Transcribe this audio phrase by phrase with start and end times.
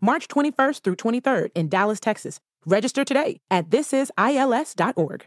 [0.00, 2.40] March 21st through 23rd in Dallas, Texas.
[2.64, 5.26] Register today at thisisils.org.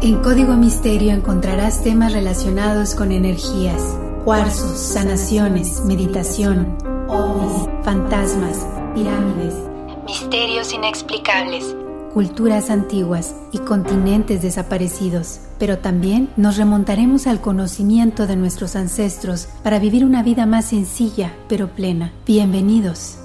[0.00, 8.64] En Código Misterio encontrarás temas relacionados con energías, cuarzos, sanaciones, meditación, ovnis, fantasmas,
[8.94, 9.54] pirámides,
[10.06, 11.74] misterios inexplicables,
[12.12, 15.40] culturas antiguas y continentes desaparecidos.
[15.58, 21.34] Pero también nos remontaremos al conocimiento de nuestros ancestros para vivir una vida más sencilla
[21.48, 22.12] pero plena.
[22.26, 23.18] Bienvenidos.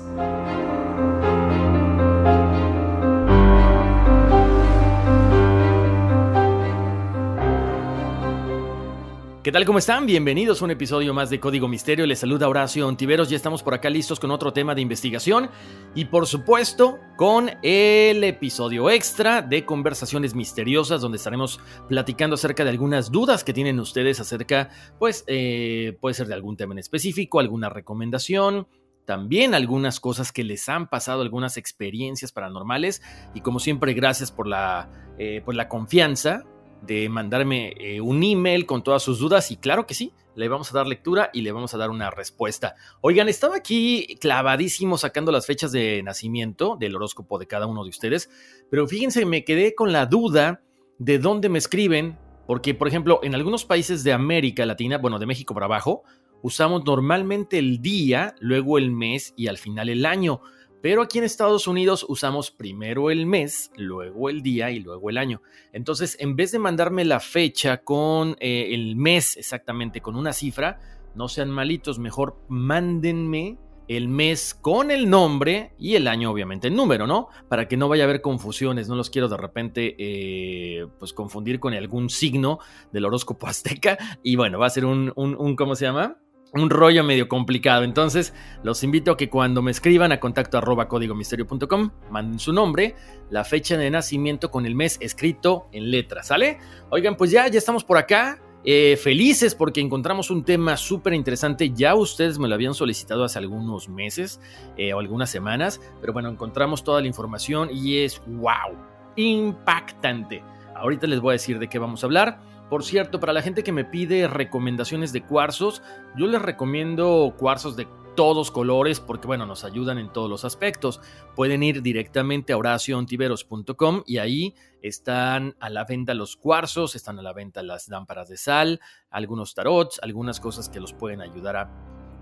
[9.44, 9.66] ¿Qué tal?
[9.66, 10.06] ¿Cómo están?
[10.06, 12.06] Bienvenidos a un episodio más de Código Misterio.
[12.06, 13.30] Les saluda Horacio Ontiveros.
[13.30, 15.50] Ya estamos por acá listos con otro tema de investigación
[15.94, 22.70] y por supuesto con el episodio extra de Conversaciones Misteriosas donde estaremos platicando acerca de
[22.70, 27.42] algunas dudas que tienen ustedes acerca, pues, eh, puede ser de algún tema en específico,
[27.42, 28.70] alguna recomendación,
[29.04, 33.02] también algunas cosas que les han pasado, algunas experiencias paranormales.
[33.34, 36.46] Y como siempre, gracias por la, eh, por la confianza
[36.86, 40.72] de mandarme eh, un email con todas sus dudas y claro que sí, le vamos
[40.72, 42.76] a dar lectura y le vamos a dar una respuesta.
[43.02, 47.90] Oigan, estaba aquí clavadísimo sacando las fechas de nacimiento del horóscopo de cada uno de
[47.90, 48.30] ustedes,
[48.70, 50.62] pero fíjense, me quedé con la duda
[50.98, 52.18] de dónde me escriben,
[52.48, 56.04] porque por ejemplo, en algunos países de América Latina, bueno, de México para abajo,
[56.42, 60.42] usamos normalmente el día, luego el mes y al final el año.
[60.84, 65.18] Pero aquí en Estados Unidos usamos primero el mes, luego el día y luego el
[65.18, 65.42] año.
[65.72, 70.82] Entonces, en vez de mandarme la fecha con eh, el mes exactamente, con una cifra,
[71.16, 73.58] no sean malitos, mejor mándenme
[73.88, 77.30] el mes con el nombre y el año obviamente el número, ¿no?
[77.48, 81.62] Para que no vaya a haber confusiones, no los quiero de repente eh, pues confundir
[81.62, 82.60] con algún signo
[82.92, 86.18] del horóscopo azteca y bueno, va a ser un, un, un ¿cómo se llama?
[86.54, 87.84] Un rollo medio complicado.
[87.84, 88.34] Entonces,
[88.64, 92.96] los invito a que cuando me escriban a contacto arroba códigomisterio.com, manden su nombre,
[93.30, 96.60] la fecha de nacimiento con el mes escrito en letras, ¿sale?
[96.90, 98.40] Oigan, pues ya, ya estamos por acá.
[98.66, 101.72] Eh, felices porque encontramos un tema súper interesante.
[101.72, 104.40] Ya ustedes me lo habían solicitado hace algunos meses
[104.78, 108.78] eh, o algunas semanas, pero bueno, encontramos toda la información y es wow,
[109.18, 110.44] impactante.
[110.76, 112.53] Ahorita les voy a decir de qué vamos a hablar.
[112.74, 115.84] Por cierto, para la gente que me pide recomendaciones de cuarzos,
[116.18, 121.00] yo les recomiendo cuarzos de todos colores porque bueno, nos ayudan en todos los aspectos.
[121.36, 127.22] Pueden ir directamente a horacioontiveros.com y ahí están a la venta los cuarzos, están a
[127.22, 128.80] la venta las lámparas de sal,
[129.12, 131.70] algunos tarots, algunas cosas que los pueden ayudar a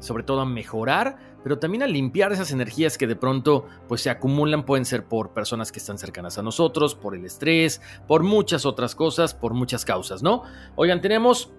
[0.02, 4.10] sobre todo a mejorar, pero también a limpiar esas energías que de pronto pues se
[4.10, 8.66] acumulan, pueden ser por personas que están cercanas a nosotros, por el estrés, por muchas
[8.66, 10.44] otras cosas, por muchas causas, ¿no?
[10.76, 11.54] Oigan, tenemos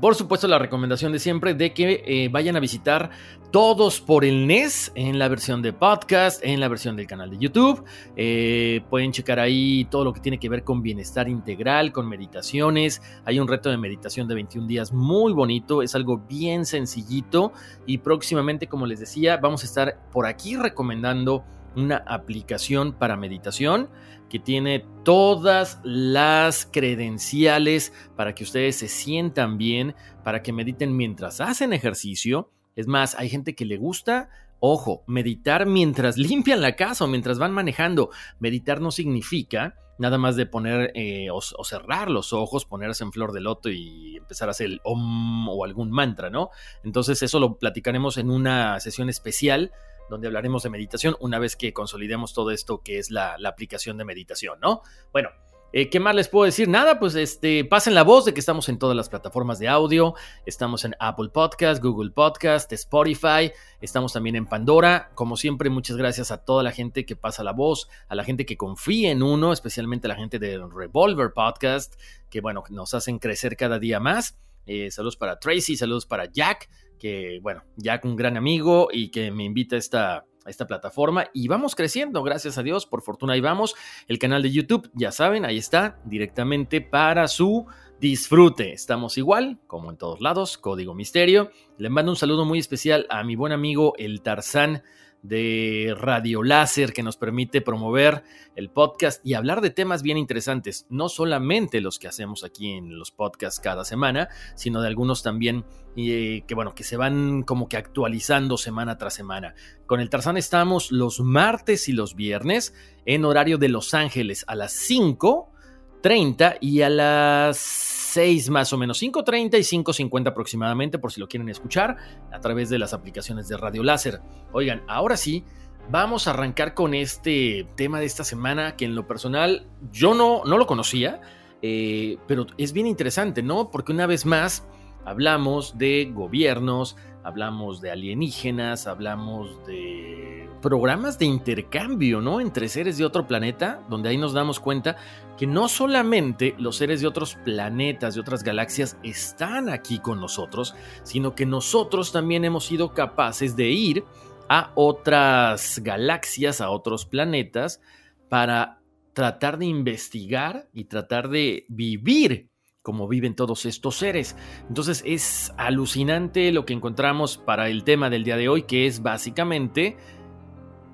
[0.00, 3.10] por supuesto, la recomendación de siempre de que eh, vayan a visitar
[3.50, 7.38] todos por el NES en la versión de podcast, en la versión del canal de
[7.38, 7.84] YouTube.
[8.16, 13.00] Eh, pueden checar ahí todo lo que tiene que ver con bienestar integral, con meditaciones.
[13.24, 17.52] Hay un reto de meditación de 21 días muy bonito, es algo bien sencillito
[17.86, 21.44] y próximamente, como les decía, vamos a estar por aquí recomendando
[21.76, 23.88] una aplicación para meditación
[24.28, 31.40] que tiene todas las credenciales para que ustedes se sientan bien, para que mediten mientras
[31.40, 32.50] hacen ejercicio.
[32.76, 34.28] Es más, hay gente que le gusta,
[34.60, 38.10] ojo, meditar mientras limpian la casa o mientras van manejando.
[38.38, 43.10] Meditar no significa nada más de poner eh, o, o, cerrar los ojos, ponerse en
[43.10, 46.50] flor de loto y empezar a hacer el om o algún mantra, ¿no?
[46.84, 49.72] Entonces eso lo platicaremos en una sesión especial
[50.08, 54.04] donde hablaremos de meditación una vez que consolidemos todo esto que es la, aplicación de
[54.04, 54.82] meditación, ¿no?
[55.12, 55.30] Bueno,
[55.70, 56.66] Eh, ¿Qué más les puedo decir?
[56.66, 60.14] Nada, pues este, pasen la voz de que estamos en todas las plataformas de audio.
[60.46, 63.52] Estamos en Apple Podcast, Google Podcast, Spotify.
[63.82, 65.10] Estamos también en Pandora.
[65.14, 68.46] Como siempre, muchas gracias a toda la gente que pasa la voz, a la gente
[68.46, 72.00] que confía en uno, especialmente a la gente de Revolver Podcast,
[72.30, 74.38] que bueno, nos hacen crecer cada día más.
[74.68, 76.68] Eh, saludos para Tracy, saludos para Jack,
[76.98, 81.48] que bueno, Jack un gran amigo y que me invita a esta esta plataforma y
[81.48, 83.74] vamos creciendo, gracias a Dios, por fortuna ahí vamos.
[84.06, 87.66] El canal de YouTube, ya saben, ahí está, directamente para su
[88.00, 88.72] disfrute.
[88.72, 91.50] Estamos igual, como en todos lados, Código Misterio.
[91.76, 94.82] Le mando un saludo muy especial a mi buen amigo el Tarzán
[95.22, 98.22] de Radio Láser que nos permite promover
[98.54, 102.98] el podcast y hablar de temas bien interesantes, no solamente los que hacemos aquí en
[102.98, 105.64] los podcasts cada semana, sino de algunos también
[105.96, 109.54] eh, que bueno, que se van como que actualizando semana tras semana.
[109.86, 112.74] Con el Tarzán estamos los martes y los viernes
[113.04, 115.52] en horario de Los Ángeles a las 5
[116.00, 121.28] 30 y a las 6 más o menos, 5.30 y 5.50 aproximadamente, por si lo
[121.28, 121.96] quieren escuchar,
[122.32, 124.20] a través de las aplicaciones de Radio Láser.
[124.52, 125.44] Oigan, ahora sí,
[125.90, 130.42] vamos a arrancar con este tema de esta semana que en lo personal yo no,
[130.44, 131.20] no lo conocía,
[131.62, 133.70] eh, pero es bien interesante, ¿no?
[133.70, 134.66] Porque una vez más
[135.04, 142.40] hablamos de gobiernos, hablamos de alienígenas, hablamos de programas de intercambio, ¿no?
[142.40, 144.96] Entre seres de otro planeta, donde ahí nos damos cuenta
[145.36, 150.74] que no solamente los seres de otros planetas, de otras galaxias, están aquí con nosotros,
[151.02, 154.04] sino que nosotros también hemos sido capaces de ir
[154.48, 157.80] a otras galaxias, a otros planetas,
[158.28, 158.80] para
[159.12, 162.47] tratar de investigar y tratar de vivir
[162.88, 164.34] como viven todos estos seres.
[164.66, 169.02] Entonces es alucinante lo que encontramos para el tema del día de hoy, que es
[169.02, 169.98] básicamente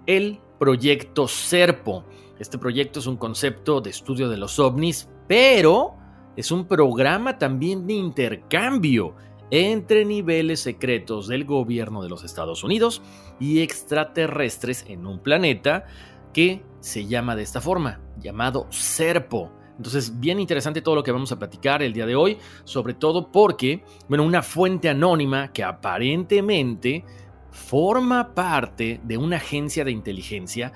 [0.04, 2.04] el proyecto Serpo.
[2.40, 5.94] Este proyecto es un concepto de estudio de los ovnis, pero
[6.34, 9.14] es un programa también de intercambio
[9.52, 13.02] entre niveles secretos del gobierno de los Estados Unidos
[13.38, 15.84] y extraterrestres en un planeta
[16.32, 19.52] que se llama de esta forma, llamado Serpo.
[19.76, 23.32] Entonces, bien interesante todo lo que vamos a platicar el día de hoy, sobre todo
[23.32, 27.04] porque, bueno, una fuente anónima que aparentemente
[27.50, 30.72] forma parte de una agencia de inteligencia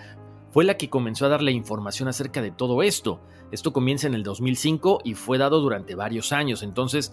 [0.51, 3.21] fue la que comenzó a dar la información acerca de todo esto.
[3.53, 6.63] Esto comienza en el 2005 y fue dado durante varios años.
[6.63, 7.13] Entonces,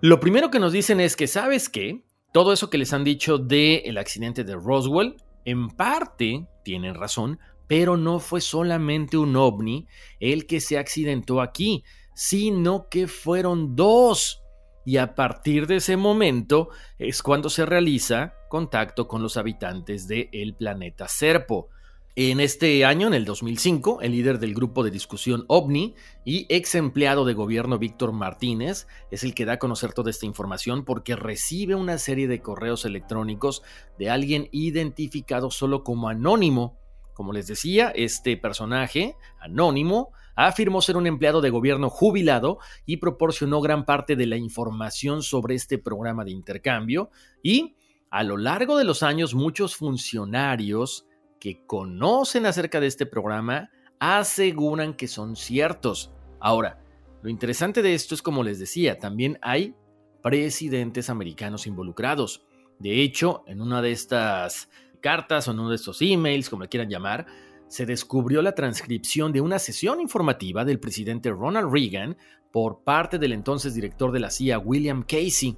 [0.00, 2.04] lo primero que nos dicen es que, ¿sabes qué?
[2.32, 7.38] Todo eso que les han dicho del el accidente de Roswell, en parte tienen razón,
[7.72, 9.86] pero no fue solamente un ovni
[10.20, 11.84] el que se accidentó aquí,
[12.14, 14.42] sino que fueron dos.
[14.84, 20.54] Y a partir de ese momento es cuando se realiza contacto con los habitantes del
[20.54, 21.70] planeta Serpo.
[22.14, 25.94] En este año, en el 2005, el líder del grupo de discusión OVNI
[26.26, 30.26] y ex empleado de gobierno Víctor Martínez es el que da a conocer toda esta
[30.26, 33.62] información porque recibe una serie de correos electrónicos
[33.98, 36.81] de alguien identificado solo como anónimo
[37.14, 43.60] como les decía, este personaje, anónimo, afirmó ser un empleado de gobierno jubilado y proporcionó
[43.60, 47.10] gran parte de la información sobre este programa de intercambio
[47.42, 47.76] y,
[48.10, 51.06] a lo largo de los años, muchos funcionarios
[51.40, 56.12] que conocen acerca de este programa aseguran que son ciertos.
[56.40, 56.82] Ahora,
[57.22, 59.74] lo interesante de esto es, como les decía, también hay
[60.22, 62.44] presidentes americanos involucrados.
[62.78, 64.68] De hecho, en una de estas
[65.02, 67.26] cartas o en uno de estos emails, como le quieran llamar,
[67.68, 72.16] se descubrió la transcripción de una sesión informativa del presidente Ronald Reagan
[72.50, 75.56] por parte del entonces director de la CIA, William Casey.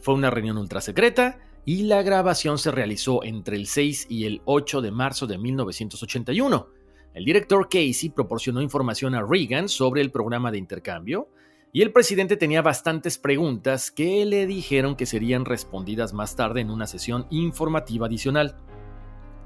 [0.00, 4.42] Fue una reunión ultra secreta y la grabación se realizó entre el 6 y el
[4.46, 6.68] 8 de marzo de 1981.
[7.14, 11.28] El director Casey proporcionó información a Reagan sobre el programa de intercambio,
[11.72, 16.70] y el presidente tenía bastantes preguntas que le dijeron que serían respondidas más tarde en
[16.70, 18.56] una sesión informativa adicional.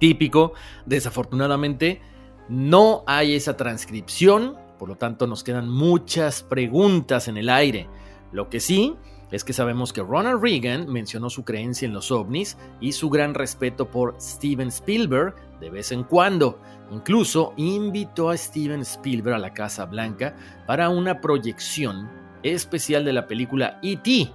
[0.01, 0.53] Típico,
[0.87, 2.01] desafortunadamente,
[2.49, 7.89] no hay esa transcripción, por lo tanto nos quedan muchas preguntas en el aire.
[8.33, 8.97] Lo que sí
[9.31, 13.35] es que sabemos que Ronald Reagan mencionó su creencia en los ovnis y su gran
[13.35, 16.61] respeto por Steven Spielberg de vez en cuando.
[16.91, 20.37] Incluso invitó a Steven Spielberg a la Casa Blanca
[20.67, 22.09] para una proyección
[22.43, 24.33] especial de la película E.T.,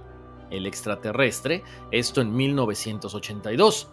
[0.50, 3.88] el extraterrestre, esto en 1982.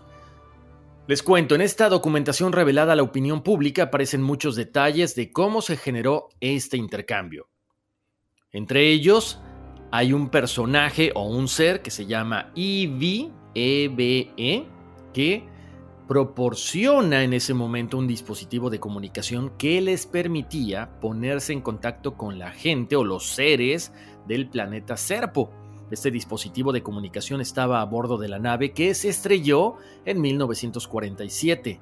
[1.07, 5.62] Les cuento, en esta documentación revelada a la opinión pública aparecen muchos detalles de cómo
[5.62, 7.50] se generó este intercambio.
[8.51, 9.39] Entre ellos,
[9.91, 14.67] hay un personaje o un ser que se llama EVE, EVE,
[15.13, 15.48] que
[16.09, 22.39] proporciona en ese momento un dispositivo de comunicación que les permitía ponerse en contacto con
[22.39, 23.93] la gente o los seres
[24.27, 25.51] del planeta Serpo.
[25.91, 31.79] Este dispositivo de comunicación estaba a bordo de la nave que se estrelló en 1947.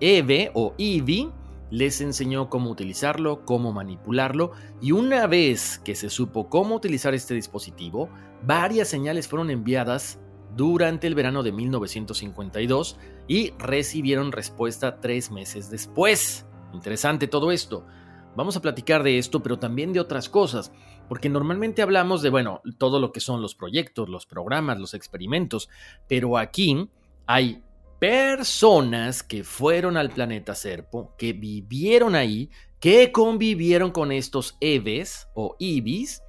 [0.00, 1.30] Eve o Ivy
[1.70, 7.34] les enseñó cómo utilizarlo, cómo manipularlo y una vez que se supo cómo utilizar este
[7.34, 8.08] dispositivo,
[8.46, 10.21] varias señales fueron enviadas
[10.56, 16.46] durante el verano de 1952 y recibieron respuesta tres meses después.
[16.72, 17.86] Interesante todo esto.
[18.34, 20.72] Vamos a platicar de esto, pero también de otras cosas,
[21.08, 25.68] porque normalmente hablamos de, bueno, todo lo que son los proyectos, los programas, los experimentos,
[26.08, 26.88] pero aquí
[27.26, 27.62] hay
[27.98, 35.54] personas que fueron al planeta Serpo, que vivieron ahí, que convivieron con estos Eves o
[35.58, 36.22] Ibis,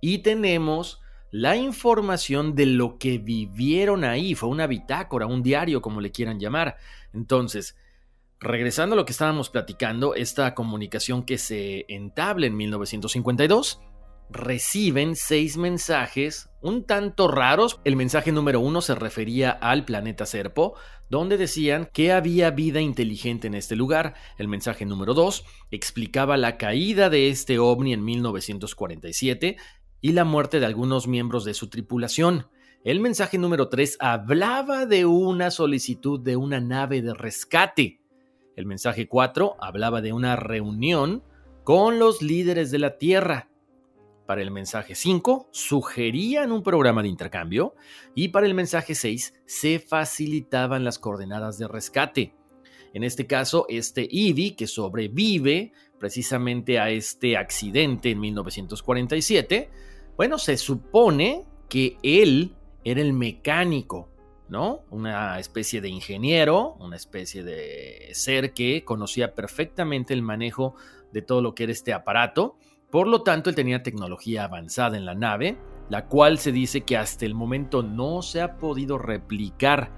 [0.00, 1.00] y tenemos
[1.30, 4.34] la información de lo que vivieron ahí.
[4.34, 6.76] Fue una bitácora, un diario, como le quieran llamar.
[7.12, 7.76] Entonces,
[8.40, 13.80] regresando a lo que estábamos platicando, esta comunicación que se entabla en 1952,
[14.30, 17.80] reciben seis mensajes un tanto raros.
[17.84, 20.74] El mensaje número uno se refería al planeta Serpo,
[21.08, 24.14] donde decían que había vida inteligente en este lugar.
[24.36, 29.56] El mensaje número dos explicaba la caída de este ovni en 1947
[30.00, 32.46] y la muerte de algunos miembros de su tripulación.
[32.84, 38.00] El mensaje número 3 hablaba de una solicitud de una nave de rescate.
[38.56, 41.22] El mensaje 4 hablaba de una reunión
[41.64, 43.48] con los líderes de la Tierra.
[44.26, 47.74] Para el mensaje 5 sugerían un programa de intercambio
[48.14, 52.34] y para el mensaje 6 se facilitaban las coordenadas de rescate.
[52.94, 59.70] En este caso, este Ivy, que sobrevive precisamente a este accidente en 1947,
[60.18, 64.08] bueno, se supone que él era el mecánico,
[64.48, 64.80] ¿no?
[64.90, 70.74] Una especie de ingeniero, una especie de ser que conocía perfectamente el manejo
[71.12, 72.56] de todo lo que era este aparato.
[72.90, 75.56] Por lo tanto, él tenía tecnología avanzada en la nave,
[75.88, 79.92] la cual se dice que hasta el momento no se ha podido replicar.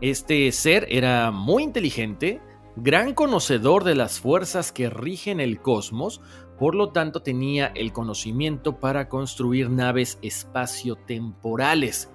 [0.00, 2.40] Este ser era muy inteligente,
[2.74, 6.20] gran conocedor de las fuerzas que rigen el cosmos,
[6.60, 12.10] por lo tanto tenía el conocimiento para construir naves espaciotemporales.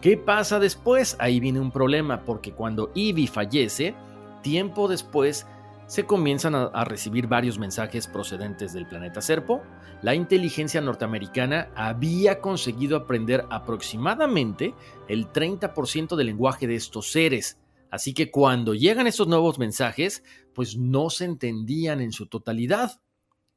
[0.00, 1.14] ¿Qué pasa después?
[1.18, 3.94] Ahí viene un problema, porque cuando Ivy fallece,
[4.42, 5.46] tiempo después
[5.86, 9.60] se comienzan a, a, recibir varios mensajes procedentes del planeta Serpo.
[10.00, 14.74] La inteligencia norteamericana había conseguido aprender aproximadamente
[15.06, 17.58] el 30% del lenguaje de estos seres.
[17.90, 23.02] Así que cuando llegan estos nuevos mensajes, pues no se entendían en su totalidad.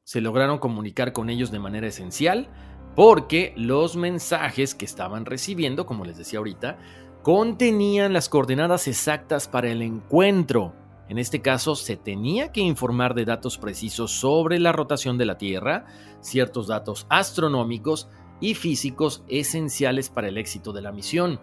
[0.06, 2.46] Se lograron comunicar con ellos de manera esencial
[2.94, 6.78] porque los mensajes que estaban recibiendo, como les decía ahorita,
[7.24, 10.74] contenían las coordenadas exactas para el encuentro.
[11.08, 15.38] En este caso, se tenía que informar de datos precisos sobre la rotación de la
[15.38, 15.86] Tierra,
[16.20, 18.08] ciertos datos astronómicos
[18.40, 21.40] y físicos esenciales para el éxito de la misión.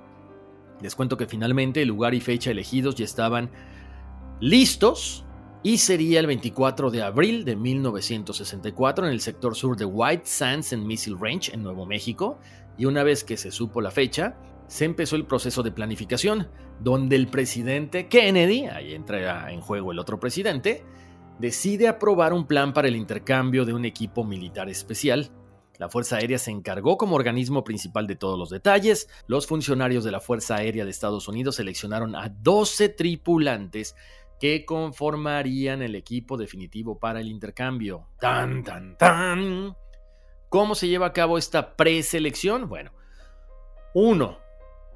[0.79, 3.51] Les cuento que finalmente el lugar y fecha elegidos ya estaban
[4.39, 5.25] listos
[5.63, 10.73] y sería el 24 de abril de 1964 en el sector sur de White Sands
[10.73, 12.37] en Missile Range en Nuevo México.
[12.77, 14.35] Y una vez que se supo la fecha,
[14.67, 16.49] se empezó el proceso de planificación,
[16.81, 20.83] donde el presidente Kennedy, ahí entra en juego el otro presidente,
[21.39, 25.31] decide aprobar un plan para el intercambio de un equipo militar especial
[25.79, 29.09] la Fuerza Aérea se encargó como organismo principal de todos los detalles.
[29.25, 33.95] Los funcionarios de la Fuerza Aérea de Estados Unidos seleccionaron a 12 tripulantes
[34.43, 38.09] que conformarían el equipo definitivo para el intercambio.
[38.19, 39.73] ¡Tan, tan, tan!
[40.49, 42.67] ¿Cómo se lleva a cabo esta preselección?
[42.67, 42.91] Bueno,
[43.93, 44.39] uno,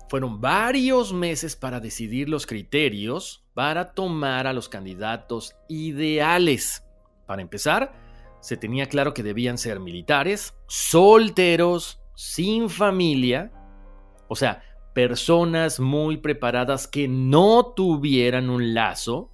[0.10, 6.84] fueron varios meses para decidir los criterios para tomar a los candidatos ideales.
[7.26, 7.94] Para empezar,
[8.42, 13.54] se tenía claro que debían ser militares, solteros, sin familia,
[14.28, 14.62] o sea,
[14.94, 19.32] personas muy preparadas que no tuvieran un lazo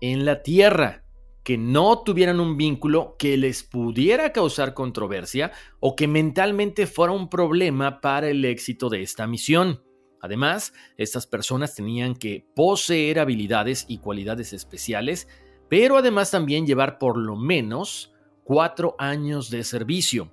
[0.00, 1.04] en la tierra,
[1.44, 7.28] que no tuvieran un vínculo que les pudiera causar controversia o que mentalmente fuera un
[7.28, 9.82] problema para el éxito de esta misión.
[10.20, 15.28] Además, estas personas tenían que poseer habilidades y cualidades especiales,
[15.68, 20.32] pero además también llevar por lo menos cuatro años de servicio.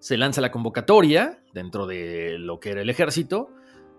[0.00, 3.50] Se lanza la convocatoria dentro de lo que era el ejército.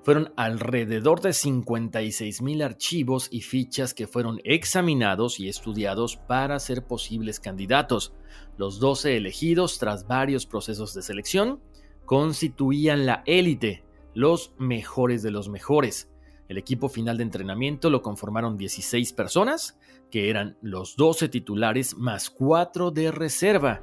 [0.08, 6.86] Fueron alrededor de 56 mil archivos y fichas que fueron examinados y estudiados para ser
[6.86, 8.14] posibles candidatos.
[8.56, 11.60] Los 12 elegidos, tras varios procesos de selección,
[12.06, 13.84] constituían la élite,
[14.14, 16.10] los mejores de los mejores.
[16.48, 19.78] El equipo final de entrenamiento lo conformaron 16 personas,
[20.10, 23.82] que eran los 12 titulares más 4 de reserva,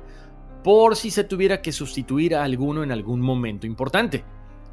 [0.63, 4.25] por si se tuviera que sustituir a alguno en algún momento importante.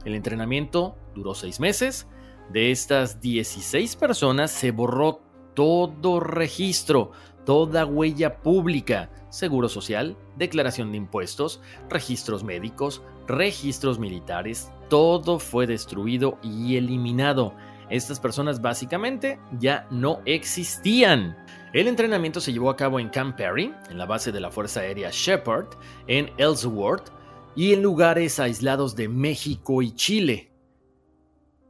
[0.05, 2.07] El entrenamiento duró 6 meses.
[2.51, 5.21] De estas 16 personas se borró
[5.53, 7.11] todo registro,
[7.45, 16.37] toda huella pública, seguro social, declaración de impuestos, registros médicos, registros militares, todo fue destruido
[16.41, 17.53] y eliminado.
[17.89, 21.37] Estas personas básicamente ya no existían.
[21.73, 24.81] El entrenamiento se llevó a cabo en Camp Perry, en la base de la Fuerza
[24.81, 25.67] Aérea Shepard,
[26.07, 27.11] en Ellsworth
[27.55, 30.51] y en lugares aislados de México y Chile.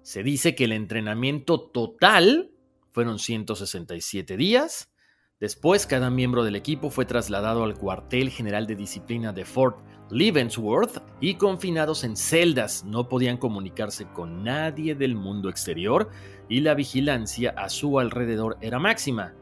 [0.02, 2.52] Se dice que el entrenamiento total
[2.92, 4.92] fueron 167 días.
[5.40, 9.80] Después, cada miembro del equipo fue trasladado al cuartel general de disciplina de Fort
[10.12, 12.84] Leavenworth y confinados en celdas.
[12.84, 16.10] No podían comunicarse con nadie del mundo exterior
[16.50, 19.34] y la vigilancia a su alrededor era máxima.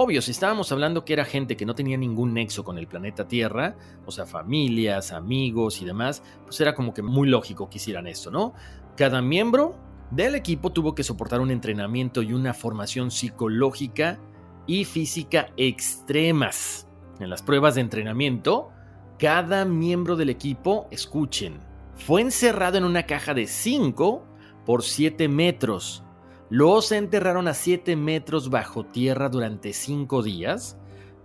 [0.00, 3.26] Obvio, si estábamos hablando que era gente que no tenía ningún nexo con el planeta
[3.26, 3.74] Tierra,
[4.06, 8.30] o sea, familias, amigos y demás, pues era como que muy lógico que hicieran esto,
[8.30, 8.54] ¿no?
[8.96, 9.74] Cada miembro
[10.12, 14.20] del equipo tuvo que soportar un entrenamiento y una formación psicológica
[14.68, 16.86] y física extremas.
[17.18, 18.70] En las pruebas de entrenamiento,
[19.18, 21.58] cada miembro del equipo, escuchen,
[21.96, 24.24] fue encerrado en una caja de 5
[24.64, 26.04] por 7 metros.
[26.50, 30.78] Los enterraron a 7 metros bajo tierra durante 5 días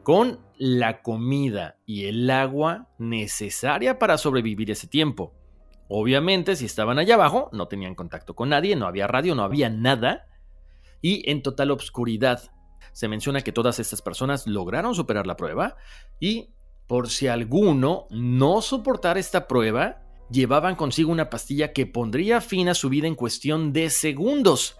[0.03, 5.33] con la comida y el agua necesaria para sobrevivir ese tiempo.
[5.87, 9.69] Obviamente, si estaban allá abajo, no tenían contacto con nadie, no había radio, no había
[9.69, 10.27] nada,
[11.01, 12.51] y en total obscuridad.
[12.91, 15.77] Se menciona que todas estas personas lograron superar la prueba
[16.19, 16.53] y
[16.87, 22.73] por si alguno no soportara esta prueba, llevaban consigo una pastilla que pondría fin a
[22.73, 24.77] su vida en cuestión de segundos.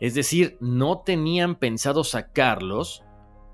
[0.00, 3.02] Es decir, no tenían pensado sacarlos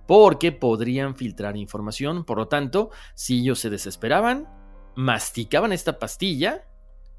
[0.07, 2.25] porque podrían filtrar información.
[2.25, 4.49] Por lo tanto, si ellos se desesperaban,
[4.95, 6.69] masticaban esta pastilla,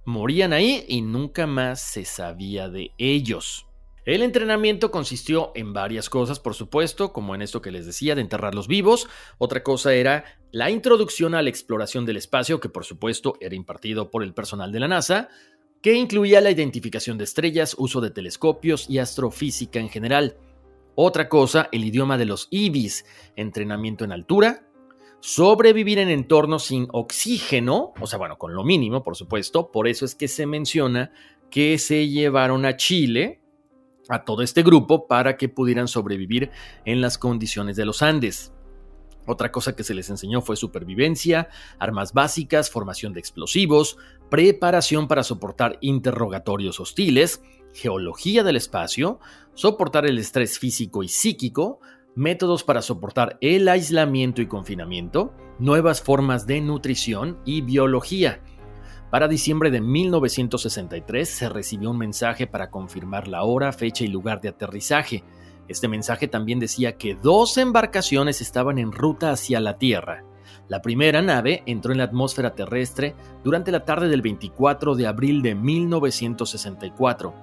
[0.05, 3.65] morían ahí y nunca más se sabía de ellos.
[4.05, 8.21] El entrenamiento consistió en varias cosas, por supuesto, como en esto que les decía, de
[8.21, 9.07] enterrarlos vivos.
[9.39, 14.11] Otra cosa era la introducción a la exploración del espacio, que por supuesto era impartido
[14.11, 15.29] por el personal de la NASA,
[15.85, 20.35] que incluía la identificación de estrellas, uso de telescopios y astrofísica en general.
[20.95, 24.67] Otra cosa, el idioma de los IBIS, entrenamiento en altura,
[25.19, 30.05] sobrevivir en entornos sin oxígeno, o sea, bueno, con lo mínimo, por supuesto, por eso
[30.05, 31.11] es que se menciona
[31.51, 33.39] que se llevaron a Chile,
[34.09, 36.49] a todo este grupo para que pudieran sobrevivir
[36.85, 38.54] en las condiciones de los Andes.
[39.25, 43.97] Otra cosa que se les enseñó fue supervivencia, armas básicas, formación de explosivos,
[44.29, 47.41] preparación para soportar interrogatorios hostiles,
[47.73, 49.19] geología del espacio,
[49.53, 51.79] soportar el estrés físico y psíquico,
[52.15, 58.41] métodos para soportar el aislamiento y confinamiento, nuevas formas de nutrición y biología.
[59.11, 64.41] Para diciembre de 1963 se recibió un mensaje para confirmar la hora, fecha y lugar
[64.41, 65.23] de aterrizaje.
[65.67, 70.23] Este mensaje también decía que dos embarcaciones estaban en ruta hacia la Tierra.
[70.67, 75.41] La primera nave entró en la atmósfera terrestre durante la tarde del 24 de abril
[75.41, 77.33] de 1964,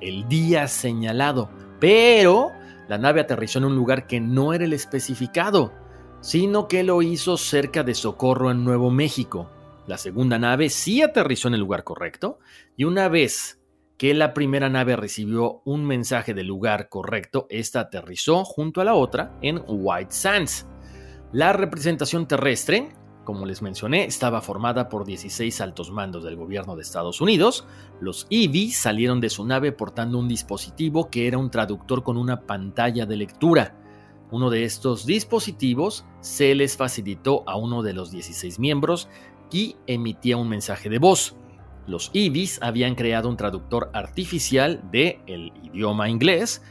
[0.00, 2.50] el día señalado, pero
[2.88, 5.72] la nave aterrizó en un lugar que no era el especificado,
[6.20, 9.50] sino que lo hizo cerca de Socorro en Nuevo México.
[9.86, 12.38] La segunda nave sí aterrizó en el lugar correcto
[12.76, 13.59] y una vez
[14.00, 18.94] que la primera nave recibió un mensaje del lugar correcto, esta aterrizó junto a la
[18.94, 20.66] otra en White Sands.
[21.32, 26.82] La representación terrestre, como les mencioné, estaba formada por 16 altos mandos del gobierno de
[26.82, 27.66] Estados Unidos.
[28.00, 32.46] Los EV salieron de su nave portando un dispositivo que era un traductor con una
[32.46, 33.76] pantalla de lectura.
[34.30, 39.10] Uno de estos dispositivos se les facilitó a uno de los 16 miembros
[39.52, 41.36] y emitía un mensaje de voz.
[41.86, 46.62] Los IBIS habían creado un traductor artificial de el idioma inglés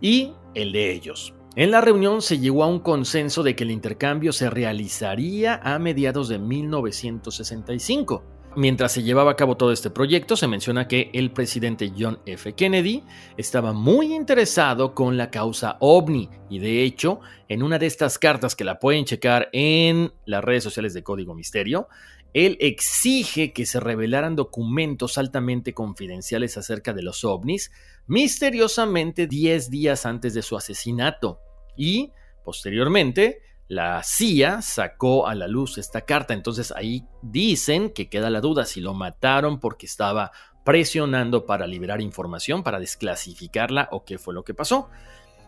[0.00, 1.34] y el de ellos.
[1.56, 5.78] En la reunión se llegó a un consenso de que el intercambio se realizaría a
[5.78, 8.24] mediados de 1965.
[8.56, 12.54] Mientras se llevaba a cabo todo este proyecto, se menciona que el presidente John F.
[12.54, 13.02] Kennedy
[13.36, 18.54] estaba muy interesado con la causa ovni y de hecho, en una de estas cartas
[18.54, 21.88] que la pueden checar en las redes sociales de Código Misterio,
[22.34, 27.70] él exige que se revelaran documentos altamente confidenciales acerca de los ovnis
[28.06, 31.38] misteriosamente 10 días antes de su asesinato
[31.76, 32.10] y,
[32.44, 38.40] posteriormente, la CIA sacó a la luz esta carta, entonces ahí dicen que queda la
[38.40, 40.32] duda si lo mataron porque estaba
[40.64, 44.90] presionando para liberar información, para desclasificarla o qué fue lo que pasó.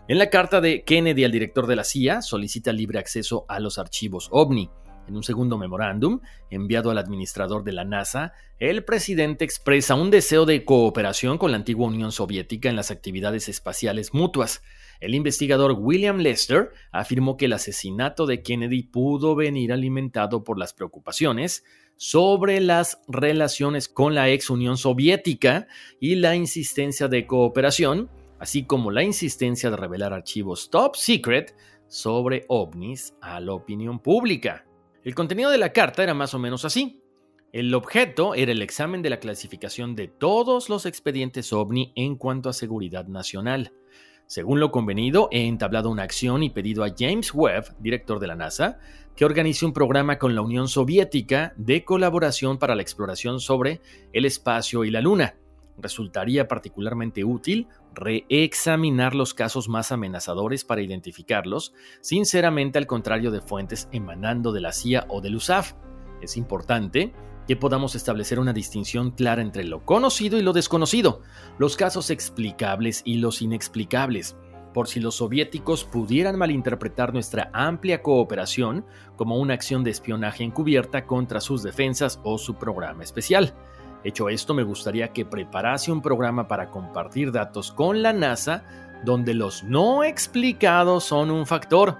[0.08, 3.76] En la carta de Kennedy al director de la CIA solicita libre acceso a los
[3.76, 4.70] archivos OVNI.
[5.08, 10.46] En un segundo memorándum, enviado al administrador de la NASA, el presidente expresa un deseo
[10.46, 14.62] de cooperación con la antigua Unión Soviética en las actividades espaciales mutuas.
[15.00, 20.72] El investigador William Lester afirmó que el asesinato de Kennedy pudo venir alimentado por las
[20.72, 21.64] preocupaciones
[21.96, 25.66] sobre las relaciones con la ex Unión Soviética
[26.00, 31.54] y la insistencia de cooperación, así como la insistencia de revelar archivos top secret
[31.88, 34.65] sobre ovnis a la opinión pública.
[35.06, 37.00] El contenido de la carta era más o menos así.
[37.52, 42.48] El objeto era el examen de la clasificación de todos los expedientes ovni en cuanto
[42.48, 43.72] a seguridad nacional.
[44.26, 48.34] Según lo convenido, he entablado una acción y pedido a James Webb, director de la
[48.34, 48.80] NASA,
[49.14, 53.80] que organice un programa con la Unión Soviética de colaboración para la exploración sobre
[54.12, 55.36] el espacio y la Luna.
[55.78, 63.88] Resultaría particularmente útil reexaminar los casos más amenazadores para identificarlos, sinceramente al contrario de fuentes
[63.92, 65.74] emanando de la CIA o del USAF.
[66.22, 67.12] Es importante
[67.46, 71.20] que podamos establecer una distinción clara entre lo conocido y lo desconocido,
[71.58, 74.36] los casos explicables y los inexplicables,
[74.74, 78.84] por si los soviéticos pudieran malinterpretar nuestra amplia cooperación
[79.16, 83.54] como una acción de espionaje encubierta contra sus defensas o su programa especial.
[84.06, 88.62] Hecho esto, me gustaría que preparase un programa para compartir datos con la NASA
[89.04, 91.98] donde los no explicados son un factor.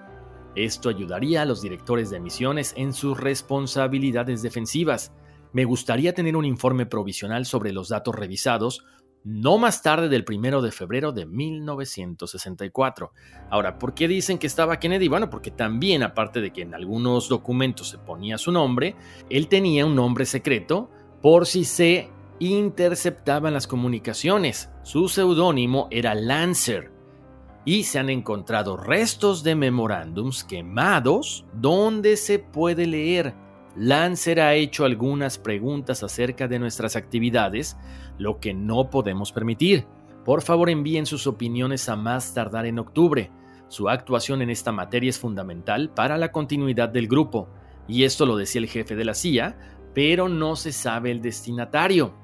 [0.54, 5.10] Esto ayudaría a los directores de misiones en sus responsabilidades defensivas.
[5.52, 8.84] Me gustaría tener un informe provisional sobre los datos revisados
[9.24, 13.12] no más tarde del 1 de febrero de 1964.
[13.50, 15.08] Ahora, ¿por qué dicen que estaba Kennedy?
[15.08, 18.94] Bueno, porque también, aparte de que en algunos documentos se ponía su nombre,
[19.28, 20.92] él tenía un nombre secreto
[21.22, 24.70] por si se interceptaban las comunicaciones.
[24.82, 26.92] Su seudónimo era Lancer.
[27.64, 33.34] Y se han encontrado restos de memorándums quemados donde se puede leer.
[33.74, 37.76] Lancer ha hecho algunas preguntas acerca de nuestras actividades,
[38.18, 39.86] lo que no podemos permitir.
[40.24, 43.30] Por favor envíen sus opiniones a más tardar en octubre.
[43.68, 47.48] Su actuación en esta materia es fundamental para la continuidad del grupo.
[47.88, 52.14] Y esto lo decía el jefe de la CIA, pero no se sabe el destinatario.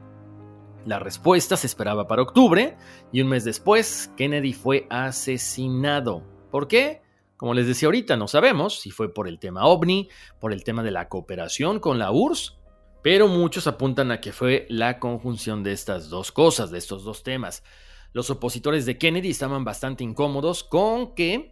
[0.85, 2.77] La respuesta se esperaba para octubre
[3.13, 6.23] y un mes después Kennedy fue asesinado.
[6.51, 7.01] ¿Por qué?
[7.39, 10.83] Como les decía ahorita, no sabemos si fue por el tema ovni, por el tema
[10.83, 12.59] de la cooperación con la URSS,
[13.03, 17.23] pero muchos apuntan a que fue la conjunción de estas dos cosas, de estos dos
[17.23, 17.65] temas.
[18.13, 21.52] Los opositores de Kennedy estaban bastante incómodos con que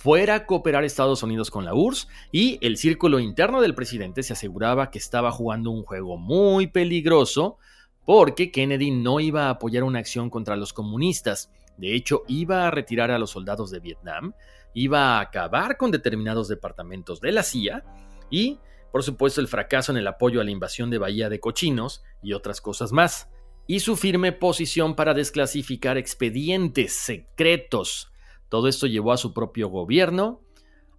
[0.00, 4.90] fuera cooperar Estados Unidos con la URSS y el círculo interno del presidente se aseguraba
[4.90, 7.58] que estaba jugando un juego muy peligroso
[8.06, 11.52] porque Kennedy no iba a apoyar una acción contra los comunistas.
[11.76, 14.32] De hecho, iba a retirar a los soldados de Vietnam,
[14.72, 17.84] iba a acabar con determinados departamentos de la CIA
[18.30, 18.58] y,
[18.92, 22.32] por supuesto, el fracaso en el apoyo a la invasión de Bahía de Cochinos y
[22.32, 23.28] otras cosas más.
[23.66, 28.10] Y su firme posición para desclasificar expedientes secretos
[28.50, 30.42] todo esto llevó a su propio gobierno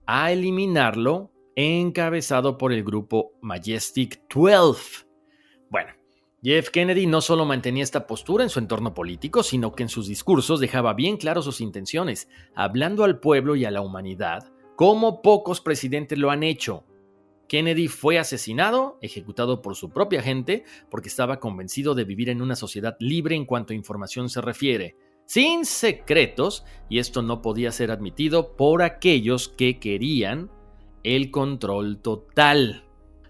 [0.07, 5.05] a eliminarlo, encabezado por el grupo Majestic 12.
[5.69, 5.91] Bueno,
[6.41, 10.07] Jeff Kennedy no solo mantenía esta postura en su entorno político, sino que en sus
[10.07, 15.61] discursos dejaba bien claro sus intenciones, hablando al pueblo y a la humanidad, como pocos
[15.61, 16.85] presidentes lo han hecho.
[17.49, 22.55] Kennedy fue asesinado, ejecutado por su propia gente, porque estaba convencido de vivir en una
[22.55, 24.95] sociedad libre en cuanto a información se refiere,
[25.31, 30.51] sin secretos, y esto no podía ser admitido por aquellos que querían
[31.03, 32.83] el control total.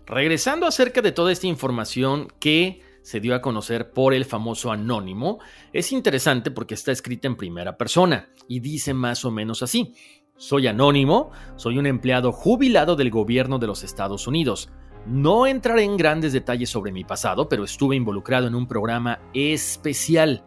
[0.08, 5.38] Regresando acerca de toda esta información que se dio a conocer por el famoso anónimo,
[5.74, 9.94] es interesante porque está escrita en primera persona y dice más o menos así.
[10.38, 14.72] Soy anónimo, soy un empleado jubilado del gobierno de los Estados Unidos.
[15.06, 20.44] No entraré en grandes detalles sobre mi pasado, pero estuve involucrado en un programa especial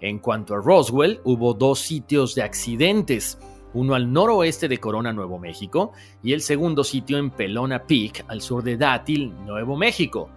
[0.00, 3.38] en cuanto a Roswell, hubo dos sitios de accidentes,
[3.72, 8.40] uno al noroeste de Corona, Nuevo México, y el segundo sitio en Pelona Peak, al
[8.40, 10.30] sur de Dátil, Nuevo México.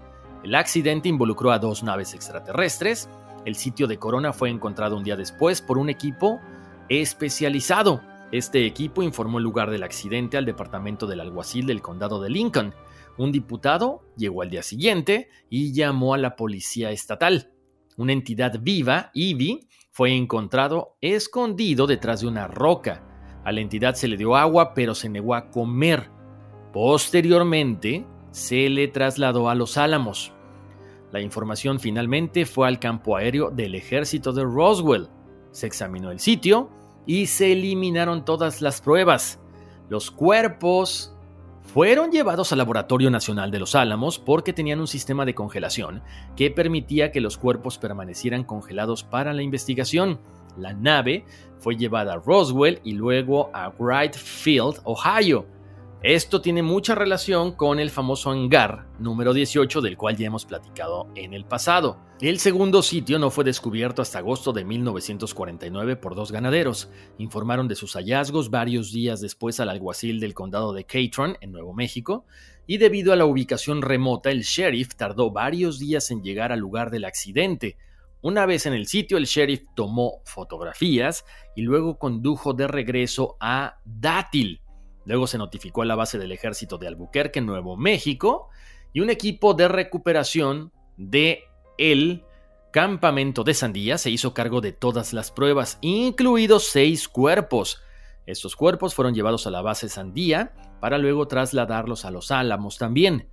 [0.43, 3.09] El accidente involucró a dos naves extraterrestres.
[3.45, 6.39] El sitio de Corona fue encontrado un día después por un equipo
[6.87, 8.01] especializado.
[8.31, 12.73] Este equipo informó el lugar del accidente al departamento del alguacil del condado de Lincoln.
[13.17, 17.51] Un diputado llegó al día siguiente y llamó a la policía estatal
[17.99, 23.03] una entidad viva, Ivy, fue encontrado escondido detrás de una roca.
[23.43, 26.09] A la entidad se le dio agua, pero se negó a comer.
[26.71, 30.31] Posteriormente, se le trasladó a los Álamos.
[31.11, 35.09] La información finalmente fue al campo aéreo del ejército de Roswell.
[35.51, 36.69] Se examinó el sitio
[37.05, 39.41] y se eliminaron todas las pruebas.
[39.89, 41.13] Los cuerpos
[41.73, 46.01] fueron llevados al Laboratorio Nacional de los Álamos porque tenían un sistema de congelación
[46.35, 50.19] que permitía que los cuerpos permanecieran congelados para la investigación.
[50.57, 51.25] La nave
[51.59, 55.45] fue llevada a Roswell y luego a Wright Field, Ohio,
[56.01, 61.09] esto tiene mucha relación con el famoso hangar número 18 del cual ya hemos platicado
[61.15, 61.97] en el pasado.
[62.21, 66.89] El segundo sitio no fue descubierto hasta agosto de 1949 por dos ganaderos.
[67.17, 71.73] Informaron de sus hallazgos varios días después al alguacil del condado de Catron, en Nuevo
[71.73, 72.23] México,
[72.65, 76.91] y debido a la ubicación remota, el sheriff tardó varios días en llegar al lugar
[76.91, 77.75] del accidente.
[78.21, 81.25] Una vez en el sitio, el sheriff tomó fotografías
[81.57, 84.61] y luego condujo de regreso a Dátil,
[85.09, 88.49] Luego se notificó a la base del ejército de Albuquerque, Nuevo México,
[88.93, 91.45] y un equipo de recuperación de
[91.79, 92.25] el
[92.71, 97.81] campamento de Sandía se hizo cargo de todas las pruebas, incluidos seis cuerpos.
[98.27, 103.29] Estos cuerpos fueron llevados a la base Sandía para luego trasladarlos a los Álamos también.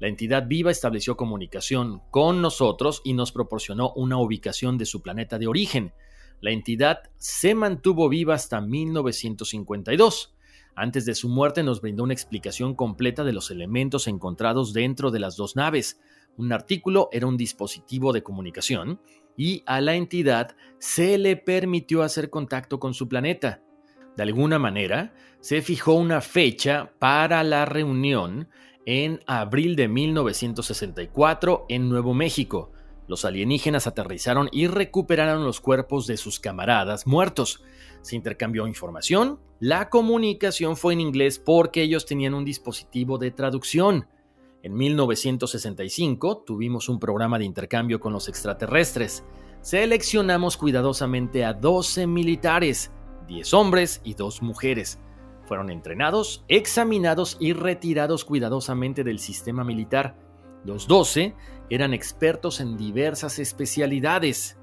[0.00, 5.38] La entidad viva estableció comunicación con nosotros y nos proporcionó una ubicación de su planeta
[5.38, 5.92] de origen.
[6.40, 10.34] La entidad se mantuvo viva hasta 1952.
[10.74, 15.20] Antes de su muerte nos brindó una explicación completa de los elementos encontrados dentro de
[15.20, 16.00] las dos naves.
[16.36, 19.00] Un artículo era un dispositivo de comunicación
[19.36, 23.62] y a la entidad se le permitió hacer contacto con su planeta.
[24.16, 28.48] De alguna manera, se fijó una fecha para la reunión
[28.86, 32.72] en abril de 1964 en Nuevo México.
[33.06, 37.62] Los alienígenas aterrizaron y recuperaron los cuerpos de sus camaradas muertos.
[38.02, 39.38] Se intercambió información.
[39.58, 44.06] La comunicación fue en inglés porque ellos tenían un dispositivo de traducción.
[44.62, 49.24] En 1965 tuvimos un programa de intercambio con los extraterrestres.
[49.62, 52.92] Seleccionamos cuidadosamente a 12 militares,
[53.26, 54.98] 10 hombres y 2 mujeres.
[55.46, 60.16] Fueron entrenados, examinados y retirados cuidadosamente del sistema militar.
[60.64, 61.34] Los 12
[61.70, 64.59] eran expertos en diversas especialidades.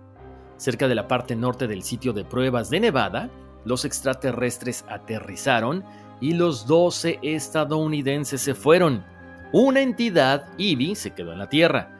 [0.58, 3.30] Cerca de la parte norte del sitio de pruebas de Nevada,
[3.63, 5.84] los extraterrestres aterrizaron
[6.20, 9.04] y los 12 estadounidenses se fueron.
[9.52, 11.93] Una entidad, IBI, se quedó en la Tierra.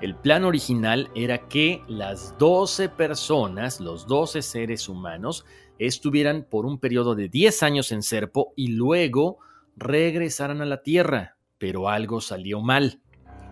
[0.00, 5.44] El plan original era que las 12 personas, los 12 seres humanos,
[5.78, 9.38] estuvieran por un periodo de 10 años en Serpo y luego
[9.76, 13.00] regresaran a la Tierra, pero algo salió mal.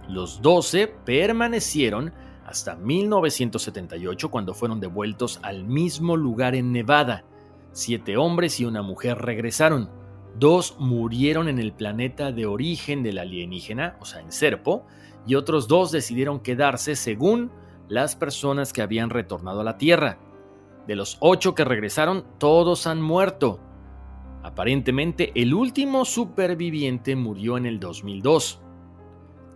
[0.09, 2.15] Los 12 permanecieron
[2.49, 7.25] hasta 1978 cuando fueron devueltos al mismo lugar en Nevada.
[7.73, 9.91] Siete hombres y una mujer regresaron.
[10.39, 14.87] Dos murieron en el planeta de origen del alienígena, o sea, en Serpo,
[15.27, 17.51] y otros dos decidieron quedarse según
[17.87, 20.19] las personas que habían retornado a la Tierra.
[20.87, 23.61] De los ocho que regresaron, todos han muerto.
[24.43, 28.63] Aparentemente, el último superviviente murió en el 2002.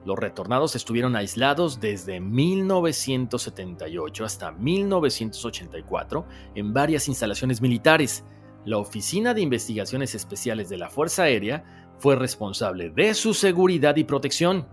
[0.04, 8.24] Los retornados estuvieron aislados desde 1978 hasta 1984 en varias instalaciones militares.
[8.64, 14.02] La Oficina de Investigaciones Especiales de la Fuerza Aérea fue responsable de su seguridad y
[14.02, 14.66] protección.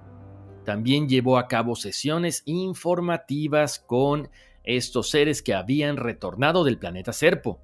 [0.66, 4.30] También llevó a cabo sesiones informativas con
[4.64, 7.62] estos seres que habían retornado del planeta Serpo.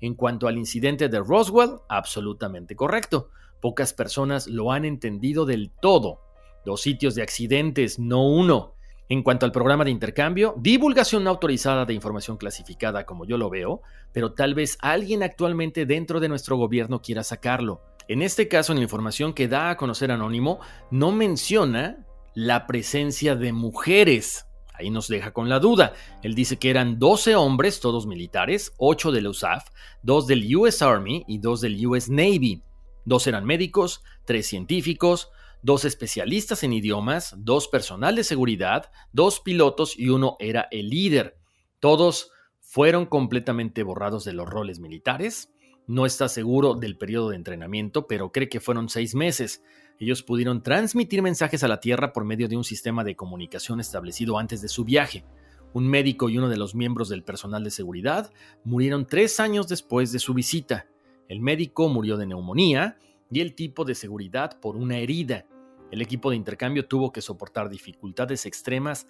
[0.00, 3.30] En cuanto al incidente de Roswell, absolutamente correcto.
[3.60, 6.24] Pocas personas lo han entendido del todo
[6.64, 8.74] dos sitios de accidentes, no uno.
[9.08, 13.50] En cuanto al programa de intercambio, divulgación no autorizada de información clasificada, como yo lo
[13.50, 17.82] veo, pero tal vez alguien actualmente dentro de nuestro gobierno quiera sacarlo.
[18.08, 23.36] En este caso, en la información que da a conocer Anónimo, no menciona la presencia
[23.36, 24.46] de mujeres.
[24.72, 25.92] Ahí nos deja con la duda.
[26.22, 29.68] Él dice que eran 12 hombres, todos militares, 8 del USAF,
[30.02, 32.62] 2 del US Army y 2 del US Navy.
[33.04, 35.30] Dos eran médicos, 3 científicos,
[35.64, 41.38] dos especialistas en idiomas, dos personal de seguridad, dos pilotos y uno era el líder.
[41.80, 45.54] Todos fueron completamente borrados de los roles militares.
[45.86, 49.62] No está seguro del periodo de entrenamiento, pero cree que fueron seis meses.
[49.98, 54.38] Ellos pudieron transmitir mensajes a la Tierra por medio de un sistema de comunicación establecido
[54.38, 55.24] antes de su viaje.
[55.72, 58.30] Un médico y uno de los miembros del personal de seguridad
[58.64, 60.88] murieron tres años después de su visita.
[61.26, 62.98] El médico murió de neumonía
[63.30, 65.46] y el tipo de seguridad por una herida.
[65.90, 69.06] El equipo de intercambio tuvo que soportar dificultades extremas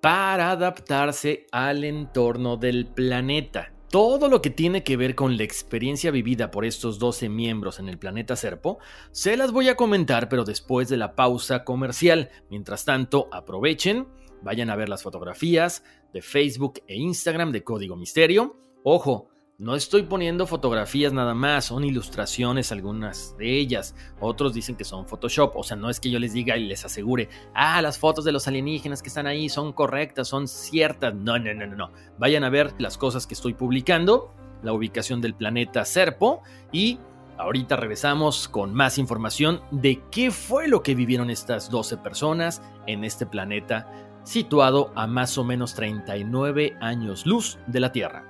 [0.00, 3.72] para adaptarse al entorno del planeta.
[3.90, 7.88] Todo lo que tiene que ver con la experiencia vivida por estos 12 miembros en
[7.88, 8.78] el planeta Serpo,
[9.10, 12.30] se las voy a comentar pero después de la pausa comercial.
[12.48, 14.06] Mientras tanto, aprovechen
[14.42, 18.56] Vayan a ver las fotografías de Facebook e Instagram de Código Misterio.
[18.82, 19.29] Ojo,
[19.60, 23.94] no estoy poniendo fotografías nada más, son ilustraciones algunas de ellas.
[24.18, 26.86] Otros dicen que son Photoshop, o sea, no es que yo les diga y les
[26.86, 31.14] asegure, ah, las fotos de los alienígenas que están ahí son correctas, son ciertas.
[31.14, 31.90] No, no, no, no, no.
[32.18, 36.40] Vayan a ver las cosas que estoy publicando, la ubicación del planeta Serpo
[36.72, 36.98] y
[37.36, 43.04] ahorita regresamos con más información de qué fue lo que vivieron estas 12 personas en
[43.04, 43.92] este planeta
[44.24, 48.29] situado a más o menos 39 años luz de la Tierra.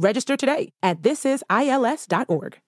[0.00, 2.62] Register today at thisisils.org.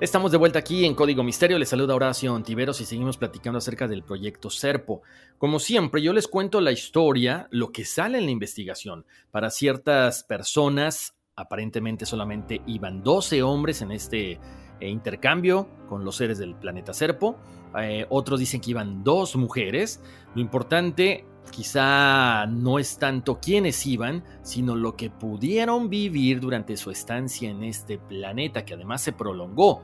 [0.00, 1.58] Estamos de vuelta aquí en Código Misterio.
[1.58, 5.02] Les saluda Horacio Antiveros y seguimos platicando acerca del proyecto Serpo.
[5.38, 9.06] Como siempre, yo les cuento la historia, lo que sale en la investigación.
[9.32, 14.38] Para ciertas personas, aparentemente solamente iban 12 hombres en este
[14.78, 17.36] eh, intercambio con los seres del planeta Serpo.
[17.80, 20.00] Eh, otros dicen que iban dos mujeres.
[20.36, 21.24] Lo importante
[21.58, 27.64] quizá no es tanto quiénes iban, sino lo que pudieron vivir durante su estancia en
[27.64, 29.82] este planeta, que además se prolongó.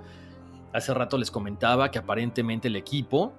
[0.72, 3.32] Hace rato les comentaba que aparentemente el equipo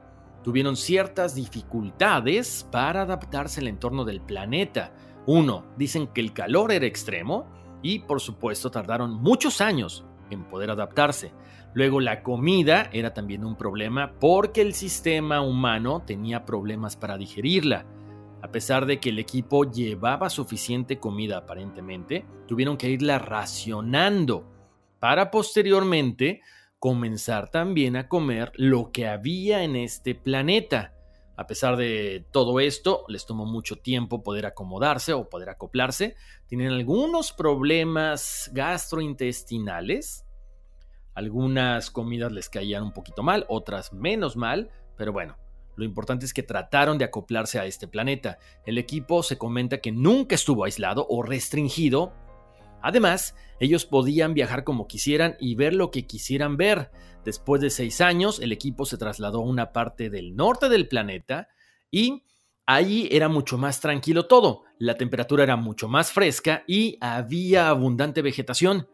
[0.44, 4.92] tuvieron ciertas dificultades para adaptarse al entorno del planeta.
[5.26, 7.46] Uno, dicen que el calor era extremo
[7.82, 11.32] y por supuesto tardaron muchos años en poder adaptarse.
[11.74, 17.86] Luego la comida era también un problema porque el sistema humano tenía problemas para digerirla.
[18.46, 24.46] A pesar de que el equipo llevaba suficiente comida aparentemente, tuvieron que irla racionando
[25.00, 26.42] para posteriormente
[26.78, 30.94] comenzar también a comer lo que había en este planeta.
[31.36, 36.16] A pesar de todo esto, les tomó mucho tiempo poder acomodarse o poder acoplarse.
[36.46, 40.24] Tienen algunos problemas gastrointestinales.
[41.16, 45.36] Algunas comidas les caían un poquito mal, otras menos mal, pero bueno,
[45.76, 48.38] lo importante es que trataron de acoplarse a este planeta.
[48.66, 52.14] El equipo se comenta que nunca estuvo aislado o restringido.
[52.82, 56.92] Además, ellos podían viajar como quisieran y ver lo que quisieran ver.
[57.26, 61.50] Después de seis años, el equipo se trasladó a una parte del norte del planeta
[61.92, 62.24] y
[62.66, 64.64] allí era mucho más tranquilo todo.
[64.78, 68.88] La temperatura era mucho más fresca y había abundante vegetación.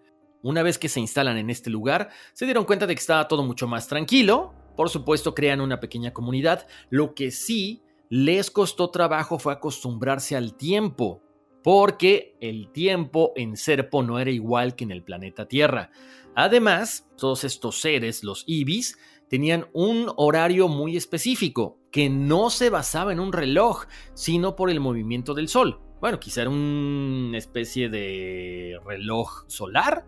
[0.43, 3.43] Una vez que se instalan en este lugar, se dieron cuenta de que estaba todo
[3.43, 6.67] mucho más tranquilo, por supuesto, crean una pequeña comunidad.
[6.89, 11.21] Lo que sí les costó trabajo fue acostumbrarse al tiempo,
[11.63, 15.91] porque el tiempo en Serpo no era igual que en el planeta Tierra.
[16.35, 18.97] Además, todos estos seres, los Ibis,
[19.29, 24.79] tenían un horario muy específico, que no se basaba en un reloj, sino por el
[24.79, 25.79] movimiento del Sol.
[26.01, 30.05] Bueno, quizá era una especie de reloj solar,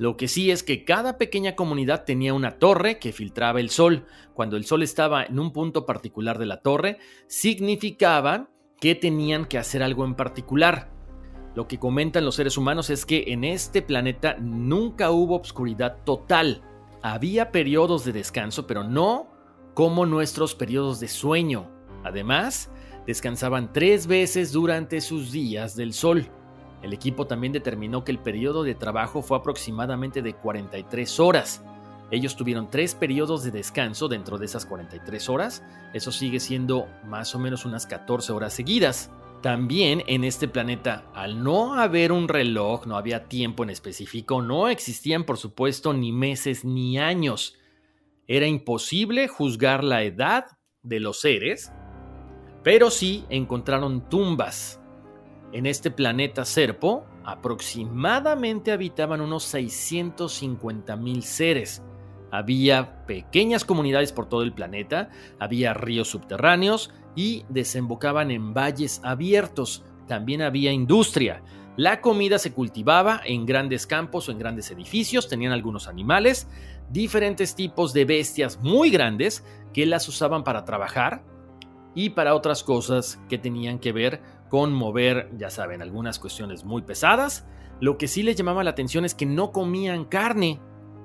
[0.00, 4.06] lo que sí es que cada pequeña comunidad tenía una torre que filtraba el sol.
[4.32, 8.48] Cuando el sol estaba en un punto particular de la torre, significaba
[8.80, 10.90] que tenían que hacer algo en particular.
[11.54, 16.62] Lo que comentan los seres humanos es que en este planeta nunca hubo obscuridad total.
[17.02, 19.28] Había periodos de descanso, pero no
[19.74, 21.70] como nuestros periodos de sueño.
[22.04, 22.70] Además,
[23.06, 26.30] descansaban tres veces durante sus días del sol.
[26.82, 31.62] El equipo también determinó que el periodo de trabajo fue aproximadamente de 43 horas.
[32.10, 35.62] Ellos tuvieron tres periodos de descanso dentro de esas 43 horas.
[35.92, 39.10] Eso sigue siendo más o menos unas 14 horas seguidas.
[39.42, 44.68] También en este planeta, al no haber un reloj, no había tiempo en específico, no
[44.68, 47.56] existían por supuesto ni meses ni años.
[48.26, 50.46] Era imposible juzgar la edad
[50.82, 51.72] de los seres,
[52.62, 54.79] pero sí encontraron tumbas
[55.52, 61.82] en este planeta Serpo, aproximadamente habitaban unos 650 mil seres.
[62.30, 65.10] Había pequeñas comunidades por todo el planeta,
[65.40, 69.84] había ríos subterráneos y desembocaban en valles abiertos.
[70.06, 71.42] También había industria.
[71.76, 76.48] La comida se cultivaba en grandes campos o en grandes edificios, tenían algunos animales,
[76.90, 81.24] diferentes tipos de bestias muy grandes que las usaban para trabajar
[81.94, 84.20] y para otras cosas que tenían que ver
[84.50, 87.46] con mover, ya saben, algunas cuestiones muy pesadas.
[87.80, 90.60] Lo que sí les llamaba la atención es que no comían carne.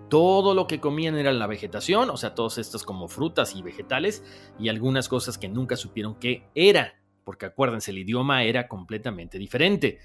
[0.10, 4.24] Todo lo que comían era la vegetación, o sea, todos estos como frutas y vegetales
[4.60, 6.96] y algunas cosas que nunca supieron qué era.
[7.24, 9.98] porque acuérdense, el idioma era completamente diferente.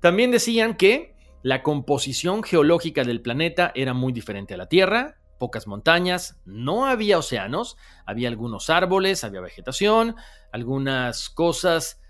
[0.00, 5.66] También decían que la composición geológica del planeta era muy diferente a la Tierra, pocas
[5.66, 7.76] montañas, no había océanos,
[8.06, 10.16] había algunos árboles, había vegetación,
[10.52, 12.00] algunas cosas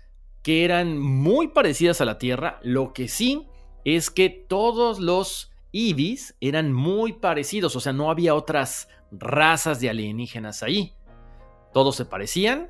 [0.45, 3.47] que eran muy parecidas a la Tierra, lo que sí
[3.83, 9.89] es que todos los ibis eran muy parecidos, o sea, no había otras razas de
[9.89, 10.93] alienígenas ahí.
[11.73, 12.69] Todos se parecían,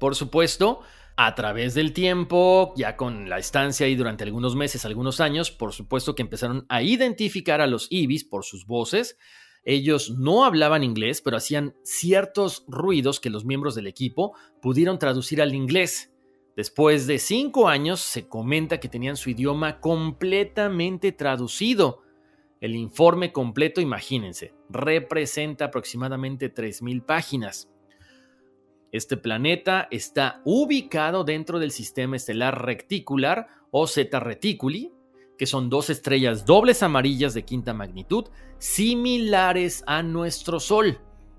[0.00, 0.80] por supuesto,
[1.18, 5.74] a través del tiempo, ya con la estancia ahí durante algunos meses, algunos años, por
[5.74, 9.18] supuesto que empezaron a identificar a los ibis por sus voces,
[9.62, 14.32] ellos no hablaban inglés, pero hacían ciertos ruidos que los miembros del equipo
[14.62, 16.14] pudieron traducir al inglés.
[16.58, 22.02] Después de cinco años, se comenta que tenían su idioma completamente traducido.
[22.60, 27.70] El informe completo, imagínense, representa aproximadamente 3.000 páginas.
[28.90, 34.92] Este planeta está ubicado dentro del sistema estelar reticular o Zeta Reticuli,
[35.38, 40.98] que son dos estrellas dobles amarillas de quinta magnitud, similares a nuestro Sol.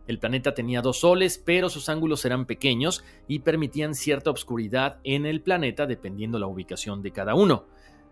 [0.10, 5.28] El planeta tenía dos soles, pero sus ángulos eran pequeños y permitían cierta obscuridad en
[5.28, 7.68] el planeta dependiendo la ubicación de cada uno.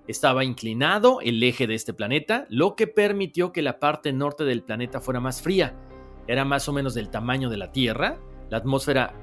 [0.08, 4.62] Estaba inclinado el eje de este planeta, lo que permitió que la parte norte del
[4.62, 5.76] planeta fuera más fría.
[6.28, 8.20] Era más o menos del tamaño de la Tierra,
[8.52, 9.16] la atmósfera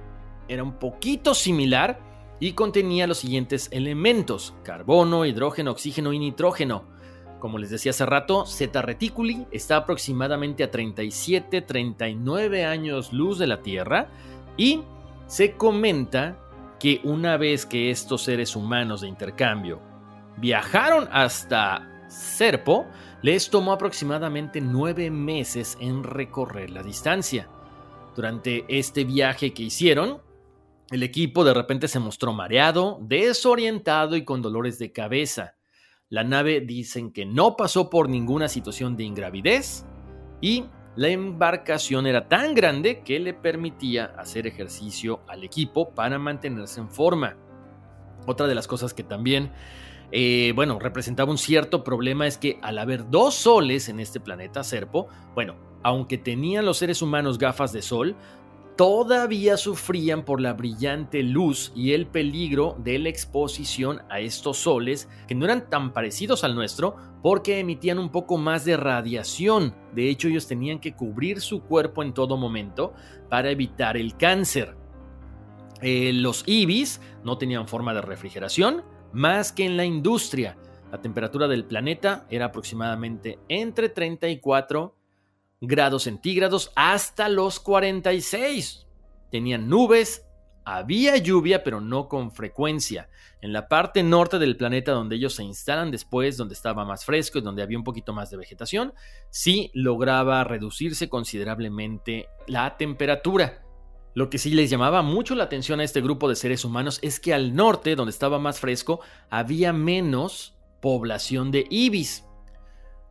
[0.48, 2.00] era un poquito similar
[2.40, 6.88] y contenía los siguientes elementos: carbono, hidrógeno, oxígeno y nitrógeno.
[7.44, 13.60] Como les decía hace rato, Zeta Reticuli está aproximadamente a 37-39 años luz de la
[13.60, 14.08] Tierra
[14.56, 14.80] y
[15.26, 16.38] se comenta
[16.80, 19.82] que una vez que estos seres humanos de intercambio
[20.38, 22.86] viajaron hasta Serpo,
[23.20, 27.50] les tomó aproximadamente nueve meses en recorrer la distancia.
[28.16, 30.22] Durante este viaje que hicieron,
[30.90, 35.53] el equipo de repente se mostró mareado, desorientado y con dolores de cabeza.
[36.14, 39.84] La nave dicen que no pasó por ninguna situación de ingravidez
[40.40, 46.78] y la embarcación era tan grande que le permitía hacer ejercicio al equipo para mantenerse
[46.78, 47.36] en forma.
[48.28, 49.50] Otra de las cosas que también,
[50.12, 54.62] eh, bueno, representaba un cierto problema es que al haber dos soles en este planeta
[54.62, 58.14] Serpo, bueno, aunque tenían los seres humanos gafas de sol,
[58.76, 65.08] todavía sufrían por la brillante luz y el peligro de la exposición a estos soles
[65.28, 69.74] que no eran tan parecidos al nuestro porque emitían un poco más de radiación.
[69.94, 72.92] De hecho, ellos tenían que cubrir su cuerpo en todo momento
[73.28, 74.76] para evitar el cáncer.
[75.80, 80.56] Eh, los ibis no tenían forma de refrigeración más que en la industria.
[80.90, 84.94] La temperatura del planeta era aproximadamente entre 34
[85.66, 88.86] grados centígrados hasta los 46.
[89.30, 90.26] Tenían nubes,
[90.64, 93.08] había lluvia, pero no con frecuencia.
[93.40, 97.38] En la parte norte del planeta donde ellos se instalan después, donde estaba más fresco
[97.38, 98.94] y donde había un poquito más de vegetación,
[99.30, 103.62] sí lograba reducirse considerablemente la temperatura.
[104.14, 107.18] Lo que sí les llamaba mucho la atención a este grupo de seres humanos es
[107.20, 112.24] que al norte, donde estaba más fresco, había menos población de ibis.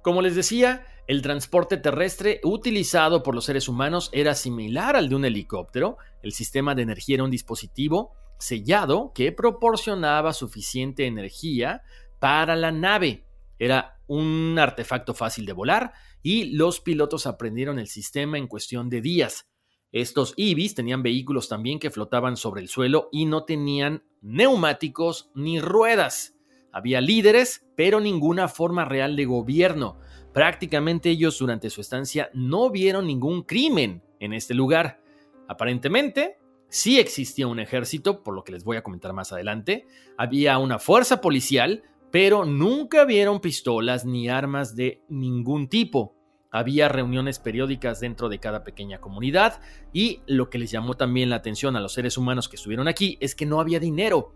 [0.01, 5.15] Como les decía, el transporte terrestre utilizado por los seres humanos era similar al de
[5.15, 5.97] un helicóptero.
[6.21, 11.81] El sistema de energía era un dispositivo sellado que proporcionaba suficiente energía
[12.19, 13.25] para la nave.
[13.59, 19.01] Era un artefacto fácil de volar y los pilotos aprendieron el sistema en cuestión de
[19.01, 19.49] días.
[19.91, 25.59] Estos IBIS tenían vehículos también que flotaban sobre el suelo y no tenían neumáticos ni
[25.59, 26.33] ruedas.
[26.71, 29.99] Había líderes, pero ninguna forma real de gobierno.
[30.33, 34.99] Prácticamente ellos durante su estancia no vieron ningún crimen en este lugar.
[35.47, 39.85] Aparentemente, sí existía un ejército, por lo que les voy a comentar más adelante.
[40.17, 46.15] Había una fuerza policial, pero nunca vieron pistolas ni armas de ningún tipo.
[46.49, 49.59] Había reuniones periódicas dentro de cada pequeña comunidad
[49.91, 53.17] y lo que les llamó también la atención a los seres humanos que estuvieron aquí
[53.21, 54.35] es que no había dinero.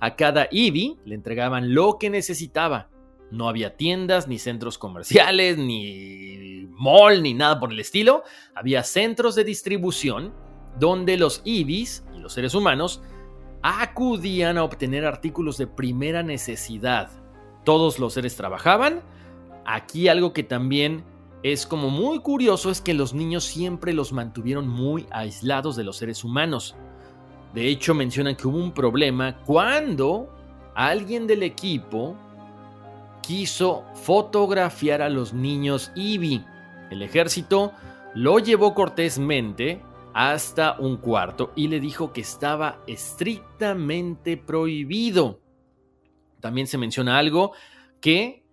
[0.00, 2.90] A cada IBI le entregaban lo que necesitaba.
[3.34, 8.22] No había tiendas, ni centros comerciales, ni mall, ni nada por el estilo.
[8.54, 10.32] Había centros de distribución
[10.78, 13.02] donde los ibis y los seres humanos
[13.62, 17.10] acudían a obtener artículos de primera necesidad.
[17.64, 19.02] Todos los seres trabajaban.
[19.66, 21.02] Aquí algo que también
[21.42, 25.96] es como muy curioso es que los niños siempre los mantuvieron muy aislados de los
[25.96, 26.76] seres humanos.
[27.52, 30.32] De hecho, mencionan que hubo un problema cuando
[30.76, 32.16] alguien del equipo
[33.26, 36.44] quiso fotografiar a los niños Ibi.
[36.90, 37.72] El ejército
[38.14, 45.40] lo llevó cortésmente hasta un cuarto y le dijo que estaba estrictamente prohibido.
[46.40, 47.52] También se menciona algo
[48.00, 48.44] que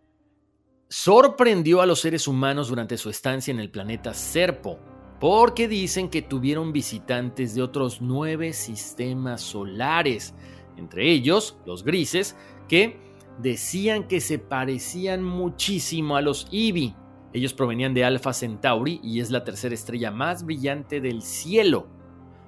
[0.89, 4.79] sorprendió a los seres humanos durante su estancia en el planeta Serpo,
[5.19, 10.33] porque dicen que tuvieron visitantes de otros nueve sistemas solares,
[10.77, 12.35] entre ellos los grises,
[12.67, 13.10] que
[13.41, 16.95] decían que se parecían muchísimo a los Ibi.
[17.33, 21.87] Ellos provenían de Alpha Centauri y es la tercera estrella más brillante del cielo.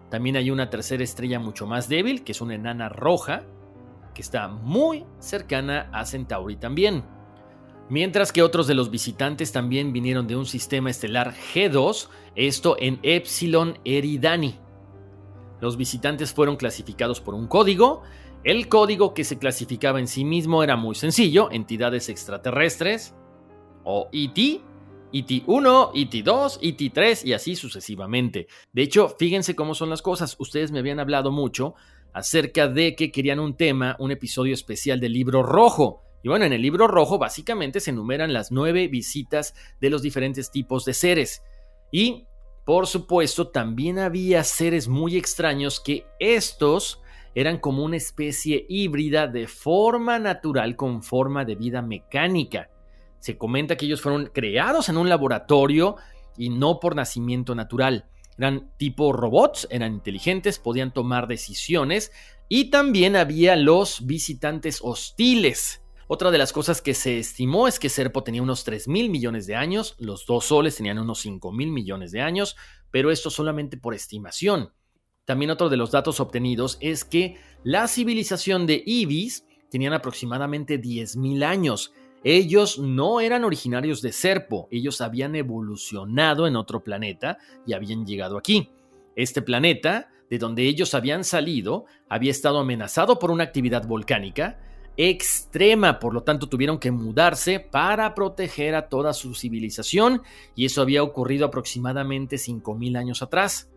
[0.10, 3.44] También hay una tercera estrella mucho más débil, que es una enana roja,
[4.14, 7.04] que está muy cercana a Centauri también.
[7.90, 13.00] Mientras que otros de los visitantes también vinieron de un sistema estelar G2, esto en
[13.04, 14.60] Epsilon Eridani.
[15.60, 18.04] Los visitantes fueron clasificados por un código.
[18.44, 23.16] El código que se clasificaba en sí mismo era muy sencillo, entidades extraterrestres,
[23.86, 24.36] o ET,
[25.14, 28.48] ET1, ET2, ET3 y así sucesivamente.
[28.74, 30.36] De hecho, fíjense cómo son las cosas.
[30.40, 31.76] Ustedes me habían hablado mucho
[32.12, 36.04] acerca de que querían un tema, un episodio especial del libro rojo.
[36.22, 40.52] Y bueno, en el libro rojo básicamente se enumeran las nueve visitas de los diferentes
[40.52, 41.44] tipos de seres.
[41.94, 42.28] Y,
[42.66, 47.03] por supuesto, también había seres muy extraños que estos
[47.36, 52.70] eran como una especie híbrida de forma natural con forma de vida mecánica.
[53.20, 55.96] Se comenta que ellos fueron creados en un laboratorio
[56.38, 58.06] y no por nacimiento natural.
[58.38, 62.12] Eran tipo robots, eran inteligentes, podían tomar decisiones
[62.50, 65.82] y también había los visitantes hostiles.
[66.08, 69.48] Otra de las cosas que se estimó es que Serpo tenía unos 3 mil millones
[69.48, 72.58] de años, los dos soles tenían unos 5 mil millones de años,
[72.92, 74.74] pero esto solamente por estimación.
[75.26, 81.16] También otro de los datos obtenidos es que la civilización de Ibis tenían aproximadamente 10
[81.18, 81.94] mil años
[82.24, 88.38] ellos no eran originarios de Serpo, ellos habían evolucionado en otro planeta y habían llegado
[88.38, 88.70] aquí.
[89.16, 94.60] Este planeta, de donde ellos habían salido, había estado amenazado por una actividad volcánica
[94.96, 100.22] extrema, por lo tanto tuvieron que mudarse para proteger a toda su civilización
[100.56, 103.73] y eso había ocurrido aproximadamente 5.000 años atrás.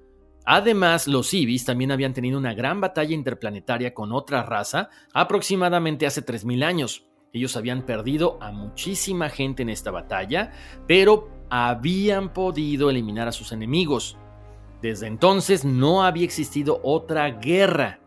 [0.49, 6.25] Además, los Ibis también habían tenido una gran batalla interplanetaria con otra raza aproximadamente hace
[6.25, 7.05] 3.000 años.
[7.33, 10.53] Ellos habían perdido a muchísima gente en esta batalla,
[10.87, 14.17] pero habían podido eliminar a sus enemigos.
[14.81, 17.99] Desde entonces no había existido otra guerra.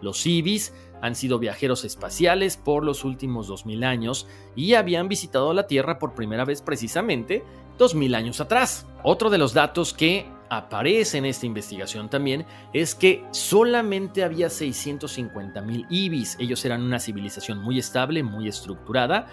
[0.00, 0.72] Los Ibis
[1.02, 6.14] han sido viajeros espaciales por los últimos 2000 años y habían visitado la Tierra por
[6.14, 7.42] primera vez precisamente
[7.76, 8.86] 2000 años atrás.
[9.02, 15.60] Otro de los datos que aparece en esta investigación también es que solamente había 650
[15.62, 16.36] mil ibis.
[16.38, 19.26] Ellos eran una civilización muy estable, muy estructurada.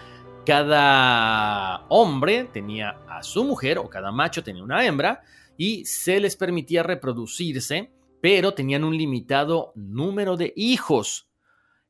[0.44, 5.22] Cada hombre tenía a su mujer o cada macho tenía una hembra
[5.56, 7.90] y se les permitía reproducirse,
[8.20, 11.28] pero tenían un limitado número de hijos.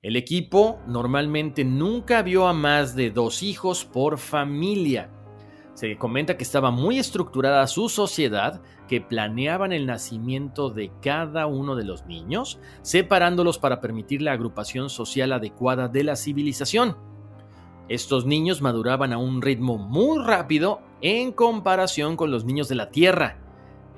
[0.03, 5.11] El equipo normalmente nunca vio a más de dos hijos por familia.
[5.77, 11.77] Se comenta que estaba muy estructurada su sociedad, que planeaban el nacimiento de cada uno
[11.77, 16.97] de los niños, separándolos para permitir la agrupación social adecuada de la civilización.
[17.91, 22.89] Estos niños maduraban a un ritmo muy rápido en comparación con los niños de la
[22.89, 23.39] Tierra.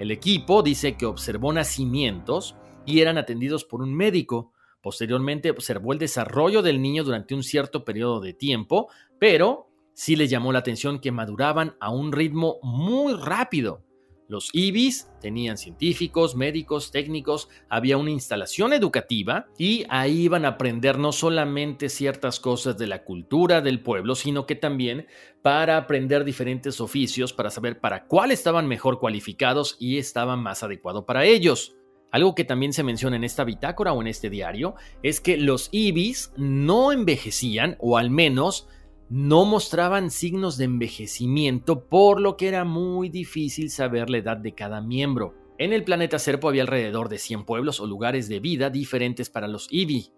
[0.01, 2.57] El equipo dice que observó nacimientos
[2.87, 4.51] y eran atendidos por un médico.
[4.83, 8.89] Posteriormente observó el desarrollo del niño durante un cierto periodo de tiempo,
[9.21, 9.68] pero
[9.99, 13.83] sí les llamó la atención que maduraban a un ritmo muy rápido.
[14.29, 20.99] Los IBIS tenían científicos, médicos, técnicos, había una instalación educativa y ahí iban a aprender
[20.99, 25.09] no solamente ciertas cosas de la cultura del pueblo, sino que también
[25.43, 31.07] para aprender diferentes oficios, para saber para cuál estaban mejor cualificados y estaban más adecuado
[31.07, 31.75] para ellos.
[32.13, 35.71] Algo que también se menciona en esta bitácora o en este diario es que los
[35.73, 38.69] IBIS no envejecían, o al menos
[39.11, 44.55] no mostraban signos de envejecimiento, por lo que era muy difícil saber la edad de
[44.55, 45.35] cada miembro.
[45.57, 49.49] En el planeta Serpo había alrededor de 100 pueblos o lugares de vida diferentes para
[49.49, 50.13] los Ibi.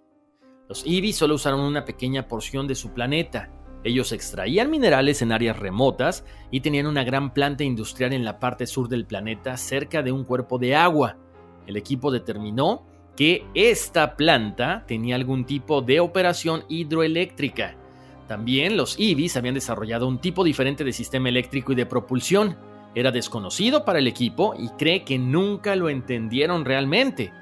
[0.69, 3.53] Los Ibi solo usaron una pequeña porción de su planeta.
[3.85, 8.67] Ellos extraían minerales en áreas remotas y tenían una gran planta industrial en la parte
[8.67, 11.17] sur del planeta cerca de un cuerpo de agua.
[11.67, 12.87] El equipo determinó
[13.17, 17.80] que esta planta tenía algún tipo de operación hidroeléctrica
[18.31, 22.57] también los Ibis habían desarrollado un tipo diferente de sistema eléctrico y de propulsión.
[22.95, 27.33] Era desconocido para el equipo y cree que nunca lo entendieron realmente.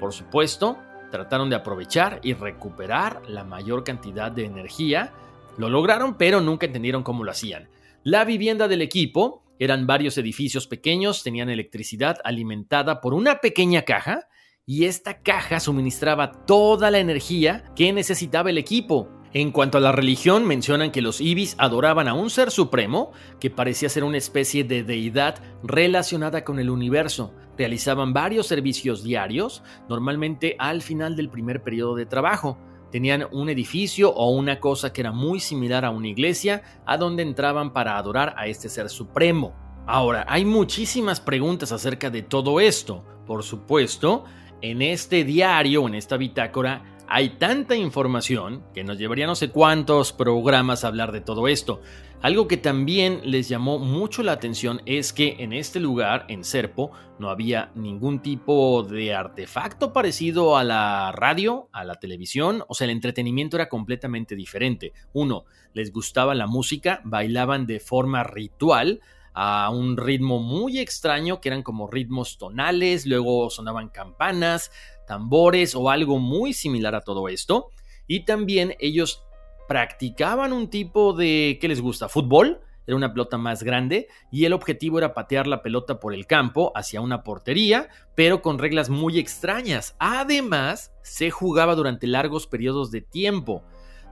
[0.00, 0.78] Por supuesto,
[1.10, 5.12] trataron de aprovechar y recuperar la mayor cantidad de energía.
[5.58, 7.68] Lo lograron, pero nunca entendieron cómo lo hacían.
[8.02, 14.26] La vivienda del equipo Eran varios edificios pequeños, tenían electricidad alimentada por una pequeña caja
[14.64, 19.19] y esta caja suministraba toda la energía que necesitaba el equipo.
[19.32, 23.48] En cuanto a la religión, mencionan que los ibis adoraban a un ser supremo que
[23.48, 27.32] parecía ser una especie de deidad relacionada con el universo.
[27.56, 32.58] Realizaban varios servicios diarios, normalmente al final del primer periodo de trabajo.
[32.90, 37.22] Tenían un edificio o una cosa que era muy similar a una iglesia, a donde
[37.22, 39.54] entraban para adorar a este ser supremo.
[39.86, 43.04] Ahora, hay muchísimas preguntas acerca de todo esto.
[43.28, 44.24] Por supuesto,
[44.60, 46.82] en este diario, en esta bitácora,
[47.12, 51.80] hay tanta información que nos llevaría no sé cuántos programas a hablar de todo esto.
[52.22, 56.92] Algo que también les llamó mucho la atención es que en este lugar, en Serpo,
[57.18, 62.84] no había ningún tipo de artefacto parecido a la radio, a la televisión, o sea,
[62.84, 64.92] el entretenimiento era completamente diferente.
[65.12, 69.00] Uno, les gustaba la música, bailaban de forma ritual,
[69.32, 74.70] a un ritmo muy extraño que eran como ritmos tonales, luego sonaban campanas,
[75.10, 77.70] tambores o algo muy similar a todo esto.
[78.06, 79.24] Y también ellos
[79.66, 82.08] practicaban un tipo de, ¿qué les gusta?
[82.08, 82.60] Fútbol.
[82.86, 86.70] Era una pelota más grande y el objetivo era patear la pelota por el campo
[86.76, 89.96] hacia una portería, pero con reglas muy extrañas.
[89.98, 93.64] Además, se jugaba durante largos periodos de tiempo.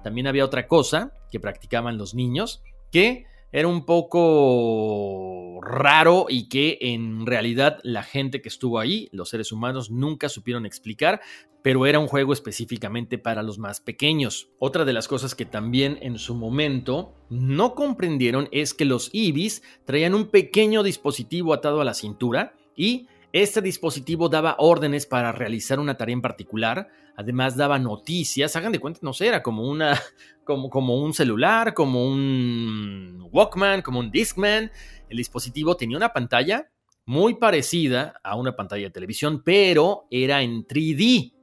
[0.02, 6.78] También había otra cosa que practicaban los niños, que era un poco raro y que
[6.80, 11.20] en realidad la gente que estuvo ahí, los seres humanos, nunca supieron explicar,
[11.62, 14.48] pero era un juego específicamente para los más pequeños.
[14.58, 19.62] Otra de las cosas que también en su momento no comprendieron es que los ibis
[19.84, 25.78] traían un pequeño dispositivo atado a la cintura y este dispositivo daba órdenes para realizar
[25.78, 30.00] una tarea en particular, además daba noticias, hagan de cuenta, no sé, era como una
[30.44, 34.70] como, como un celular, como un Walkman, como un Discman.
[35.08, 36.70] El dispositivo tenía una pantalla
[37.04, 41.34] muy parecida a una pantalla de televisión, pero era en 3D.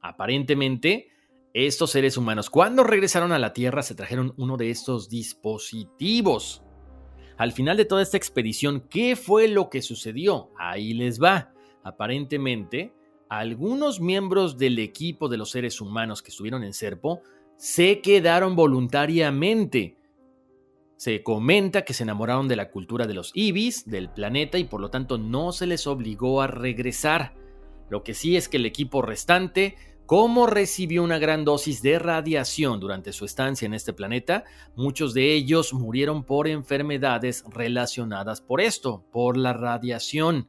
[0.00, 1.08] Aparentemente,
[1.52, 6.62] estos seres humanos, cuando regresaron a la Tierra, se trajeron uno de estos dispositivos.
[7.38, 10.50] Al final de toda esta expedición, ¿qué fue lo que sucedió?
[10.58, 11.52] Ahí les va.
[11.84, 12.92] Aparentemente,
[13.28, 17.22] algunos miembros del equipo de los seres humanos que estuvieron en Serpo
[17.56, 19.96] se quedaron voluntariamente.
[20.96, 24.80] Se comenta que se enamoraron de la cultura de los ibis, del planeta, y por
[24.80, 27.36] lo tanto no se les obligó a regresar.
[27.88, 29.76] Lo que sí es que el equipo restante
[30.08, 34.44] como recibió una gran dosis de radiación durante su estancia en este planeta,
[34.74, 40.48] muchos de ellos murieron por enfermedades relacionadas por esto, por la radiación.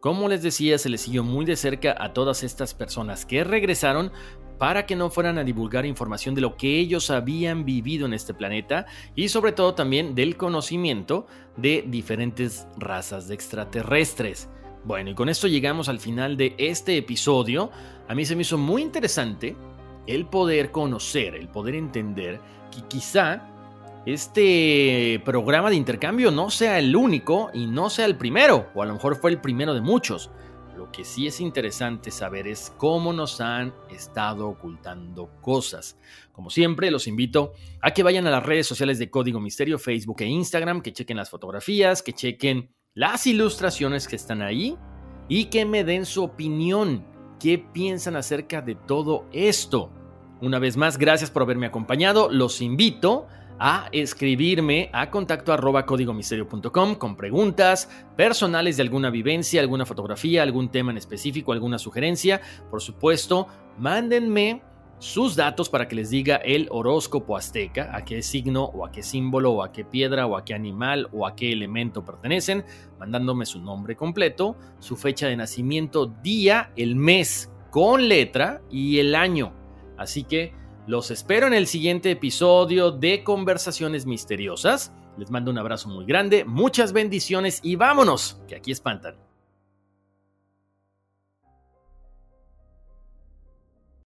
[0.00, 4.12] Como les decía, se les siguió muy de cerca a todas estas personas que regresaron
[4.58, 8.34] para que no fueran a divulgar información de lo que ellos habían vivido en este
[8.34, 8.84] planeta
[9.14, 14.50] y sobre todo también del conocimiento de diferentes razas de extraterrestres.
[14.84, 17.70] Bueno, y con esto llegamos al final de este episodio.
[18.08, 19.56] A mí se me hizo muy interesante
[20.06, 23.42] el poder conocer, el poder entender que quizá
[24.06, 28.86] este programa de intercambio no sea el único y no sea el primero, o a
[28.86, 30.30] lo mejor fue el primero de muchos.
[30.78, 35.98] Lo que sí es interesante saber es cómo nos han estado ocultando cosas.
[36.32, 37.52] Como siempre, los invito
[37.82, 41.16] a que vayan a las redes sociales de Código Misterio, Facebook e Instagram, que chequen
[41.16, 44.76] las fotografías, que chequen las ilustraciones que están ahí
[45.28, 47.04] y que me den su opinión.
[47.38, 49.90] ¿Qué piensan acerca de todo esto?
[50.40, 52.28] Una vez más, gracias por haberme acompañado.
[52.30, 53.26] Los invito
[53.58, 60.70] a escribirme a contacto arroba códigomisterio.com con preguntas personales de alguna vivencia, alguna fotografía, algún
[60.70, 62.40] tema en específico, alguna sugerencia.
[62.70, 64.62] Por supuesto, mándenme
[64.98, 69.02] sus datos para que les diga el horóscopo azteca, a qué signo o a qué
[69.02, 72.64] símbolo o a qué piedra o a qué animal o a qué elemento pertenecen,
[72.98, 79.14] mandándome su nombre completo, su fecha de nacimiento, día, el mes con letra y el
[79.14, 79.52] año.
[79.96, 80.52] Así que
[80.86, 84.92] los espero en el siguiente episodio de Conversaciones Misteriosas.
[85.16, 89.27] Les mando un abrazo muy grande, muchas bendiciones y vámonos, que aquí espantan.